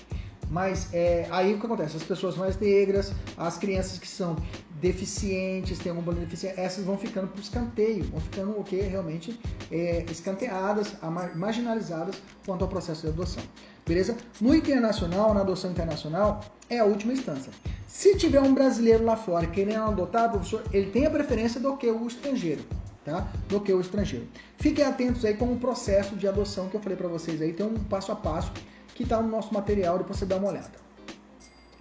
Mas 0.54 0.88
é, 0.92 1.26
aí 1.32 1.52
o 1.52 1.58
que 1.58 1.66
acontece? 1.66 1.96
As 1.96 2.04
pessoas 2.04 2.36
mais 2.36 2.56
negras, 2.60 3.12
as 3.36 3.58
crianças 3.58 3.98
que 3.98 4.06
são 4.06 4.36
deficientes, 4.80 5.80
tem 5.80 5.90
alguma 5.90 6.12
deficiência, 6.12 6.60
essas 6.60 6.84
vão 6.84 6.96
ficando 6.96 7.26
para 7.26 7.40
escanteio, 7.40 8.04
vão 8.04 8.20
ficando 8.20 8.60
o 8.60 8.62
que 8.62 8.76
realmente 8.76 9.36
é, 9.68 10.06
escanteadas, 10.08 10.94
marginalizadas 11.34 12.22
quanto 12.46 12.62
ao 12.62 12.68
processo 12.68 13.00
de 13.00 13.08
adoção. 13.08 13.42
Beleza? 13.84 14.16
No 14.40 14.54
internacional, 14.54 15.34
na 15.34 15.40
adoção 15.40 15.72
internacional, 15.72 16.40
é 16.70 16.78
a 16.78 16.84
última 16.84 17.12
instância. 17.12 17.50
Se 17.88 18.16
tiver 18.16 18.40
um 18.40 18.54
brasileiro 18.54 19.04
lá 19.04 19.16
fora 19.16 19.48
querendo 19.48 19.82
adotar, 19.82 20.30
professor, 20.30 20.62
ele 20.72 20.88
tem 20.92 21.04
a 21.04 21.10
preferência 21.10 21.60
do 21.60 21.76
que 21.76 21.90
o 21.90 22.06
estrangeiro, 22.06 22.62
tá? 23.04 23.26
Do 23.48 23.60
que 23.60 23.72
o 23.72 23.80
estrangeiro. 23.80 24.28
Fiquem 24.58 24.84
atentos 24.84 25.24
aí 25.24 25.34
com 25.34 25.52
o 25.52 25.56
processo 25.58 26.14
de 26.14 26.28
adoção 26.28 26.68
que 26.68 26.76
eu 26.76 26.80
falei 26.80 26.96
para 26.96 27.08
vocês 27.08 27.42
aí, 27.42 27.52
tem 27.52 27.66
um 27.66 27.74
passo 27.74 28.12
a 28.12 28.16
passo 28.16 28.52
que 28.94 29.02
está 29.02 29.20
no 29.20 29.28
nosso 29.28 29.52
material, 29.52 29.98
depois 29.98 30.18
você 30.18 30.26
dá 30.26 30.36
uma 30.36 30.48
olhada. 30.48 30.72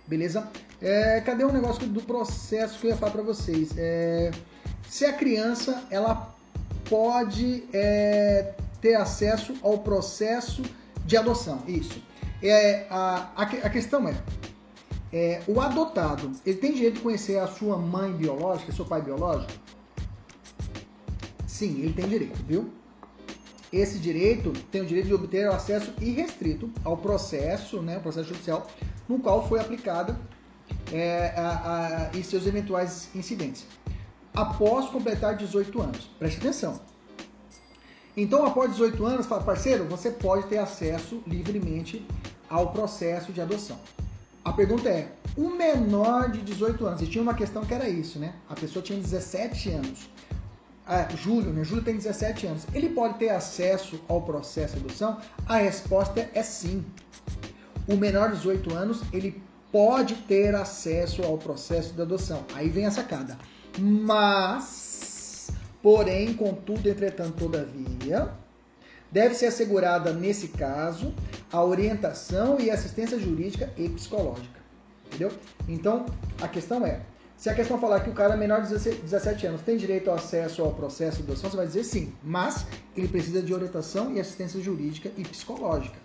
Beleza? 0.07 0.47
É, 0.81 1.21
cadê 1.21 1.43
o 1.43 1.49
um 1.49 1.53
negócio 1.53 1.87
do 1.87 2.01
processo 2.01 2.79
que 2.79 2.87
eu 2.87 2.91
ia 2.91 2.97
falar 2.97 3.11
para 3.11 3.21
vocês? 3.21 3.69
É, 3.77 4.31
se 4.89 5.05
a 5.05 5.13
criança 5.13 5.83
ela 5.89 6.35
pode 6.89 7.63
é, 7.71 8.53
ter 8.81 8.95
acesso 8.95 9.55
ao 9.61 9.79
processo 9.79 10.61
de 11.05 11.15
adoção, 11.15 11.61
isso. 11.67 12.01
É, 12.41 12.85
a, 12.89 13.31
a, 13.35 13.43
a 13.43 13.69
questão 13.69 14.07
é, 14.09 14.15
é, 15.13 15.41
o 15.47 15.61
adotado, 15.61 16.31
ele 16.45 16.57
tem 16.57 16.73
direito 16.73 16.95
de 16.95 17.01
conhecer 17.01 17.39
a 17.39 17.47
sua 17.47 17.77
mãe 17.77 18.11
biológica, 18.11 18.73
seu 18.73 18.85
pai 18.85 19.01
biológico? 19.01 19.53
Sim, 21.47 21.81
ele 21.81 21.93
tem 21.93 22.07
direito, 22.07 22.37
viu? 22.45 22.69
Esse 23.73 23.97
direito 23.97 24.53
tem 24.71 24.83
o 24.83 24.85
direito 24.85 25.07
de 25.07 25.15
obter 25.15 25.49
acesso 25.49 25.91
irrestrito 25.99 26.71
ao 26.83 26.95
processo, 26.95 27.81
né, 27.81 27.97
o 27.97 28.01
processo 28.01 28.29
judicial, 28.29 28.67
no 29.09 29.17
qual 29.17 29.49
foi 29.49 29.59
aplicada 29.59 30.15
é, 30.91 31.33
a, 31.35 32.09
a, 32.13 32.17
e 32.17 32.23
seus 32.23 32.45
eventuais 32.45 33.09
incidentes. 33.15 33.65
Após 34.31 34.85
completar 34.89 35.35
18 35.35 35.81
anos. 35.81 36.05
Preste 36.19 36.37
atenção. 36.37 36.79
Então, 38.15 38.45
após 38.45 38.71
18 38.73 39.03
anos, 39.05 39.25
fala, 39.25 39.41
parceiro, 39.41 39.85
você 39.85 40.11
pode 40.11 40.45
ter 40.45 40.59
acesso 40.59 41.23
livremente 41.25 42.05
ao 42.47 42.71
processo 42.71 43.33
de 43.33 43.41
adoção. 43.41 43.79
A 44.45 44.53
pergunta 44.53 44.87
é: 44.87 45.11
o 45.35 45.49
menor 45.49 46.29
de 46.29 46.41
18 46.41 46.85
anos, 46.85 47.01
e 47.01 47.07
tinha 47.07 47.23
uma 47.23 47.33
questão 47.33 47.65
que 47.65 47.73
era 47.73 47.89
isso, 47.89 48.19
né? 48.19 48.35
A 48.47 48.53
pessoa 48.53 48.83
tinha 48.83 48.99
17 48.99 49.71
anos. 49.71 50.09
Ah, 50.85 51.07
Júlio, 51.15 51.53
né? 51.53 51.63
Júlio 51.63 51.83
tem 51.83 51.95
17 51.95 52.45
anos. 52.45 52.67
Ele 52.73 52.89
pode 52.89 53.17
ter 53.17 53.29
acesso 53.29 54.01
ao 54.07 54.21
processo 54.21 54.75
de 54.75 54.85
adoção? 54.85 55.17
A 55.45 55.57
resposta 55.57 56.29
é 56.33 56.43
sim. 56.43 56.85
O 57.87 57.95
menor 57.95 58.31
de 58.31 58.37
18 58.37 58.73
anos, 58.73 59.01
ele 59.13 59.41
pode 59.71 60.15
ter 60.15 60.53
acesso 60.53 61.23
ao 61.23 61.37
processo 61.37 61.93
de 61.93 62.01
adoção. 62.01 62.43
Aí 62.53 62.69
vem 62.69 62.85
a 62.85 62.91
sacada. 62.91 63.37
Mas, 63.79 65.49
porém, 65.81 66.33
contudo, 66.33 66.87
entretanto, 66.87 67.37
todavia, 67.37 68.29
deve 69.11 69.35
ser 69.35 69.47
assegurada, 69.47 70.13
nesse 70.13 70.49
caso, 70.49 71.13
a 71.51 71.63
orientação 71.63 72.59
e 72.59 72.69
assistência 72.69 73.17
jurídica 73.17 73.71
e 73.77 73.89
psicológica. 73.89 74.61
Entendeu? 75.07 75.31
Então, 75.67 76.05
a 76.41 76.47
questão 76.47 76.85
é, 76.85 77.01
se 77.43 77.49
a 77.49 77.53
questão 77.53 77.77
falar 77.77 77.99
que 77.99 78.09
o 78.09 78.13
cara 78.13 78.37
menor 78.37 78.61
de 78.61 78.69
17 78.69 79.47
anos 79.47 79.61
tem 79.63 79.75
direito 79.75 80.09
ao 80.09 80.15
acesso 80.15 80.61
ao 80.61 80.71
processo 80.71 81.17
de 81.17 81.23
adoção, 81.23 81.49
você 81.49 81.57
vai 81.57 81.67
dizer 81.67 81.83
sim, 81.83 82.13
mas 82.23 82.65
ele 82.95 83.09
precisa 83.09 83.41
de 83.41 83.53
orientação 83.53 84.13
e 84.13 84.19
assistência 84.21 84.61
jurídica 84.61 85.11
e 85.17 85.25
psicológica. 85.25 85.97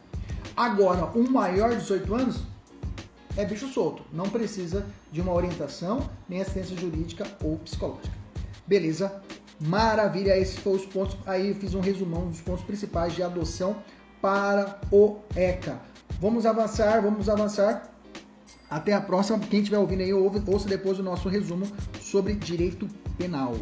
Agora, 0.57 1.16
um 1.16 1.31
maior 1.31 1.70
de 1.70 1.77
18 1.77 2.12
anos 2.12 2.42
é 3.37 3.44
bicho 3.44 3.68
solto, 3.68 4.03
não 4.12 4.29
precisa 4.29 4.85
de 5.12 5.20
uma 5.20 5.33
orientação, 5.33 6.11
nem 6.29 6.40
assistência 6.40 6.77
jurídica 6.77 7.24
ou 7.40 7.57
psicológica. 7.59 8.16
Beleza? 8.66 9.22
Maravilha, 9.61 10.37
esses 10.37 10.59
foram 10.59 10.79
os 10.79 10.87
pontos. 10.87 11.16
Aí 11.24 11.51
eu 11.51 11.55
fiz 11.55 11.72
um 11.72 11.81
resumão 11.81 12.27
dos 12.31 12.40
pontos 12.40 12.64
principais 12.64 13.14
de 13.14 13.22
adoção 13.22 13.77
para 14.20 14.81
o 14.90 15.18
ECA. 15.37 15.79
Vamos 16.20 16.44
avançar, 16.44 17.01
vamos 17.01 17.29
avançar. 17.29 17.88
Até 18.70 18.92
a 18.92 19.00
próxima. 19.00 19.38
Quem 19.38 19.61
estiver 19.61 19.78
ouvindo 19.78 20.02
aí, 20.02 20.12
ouça 20.12 20.68
depois 20.68 20.98
o 20.98 21.02
nosso 21.02 21.28
resumo 21.28 21.66
sobre 22.00 22.35
direito 22.35 22.88
penal. 23.16 23.54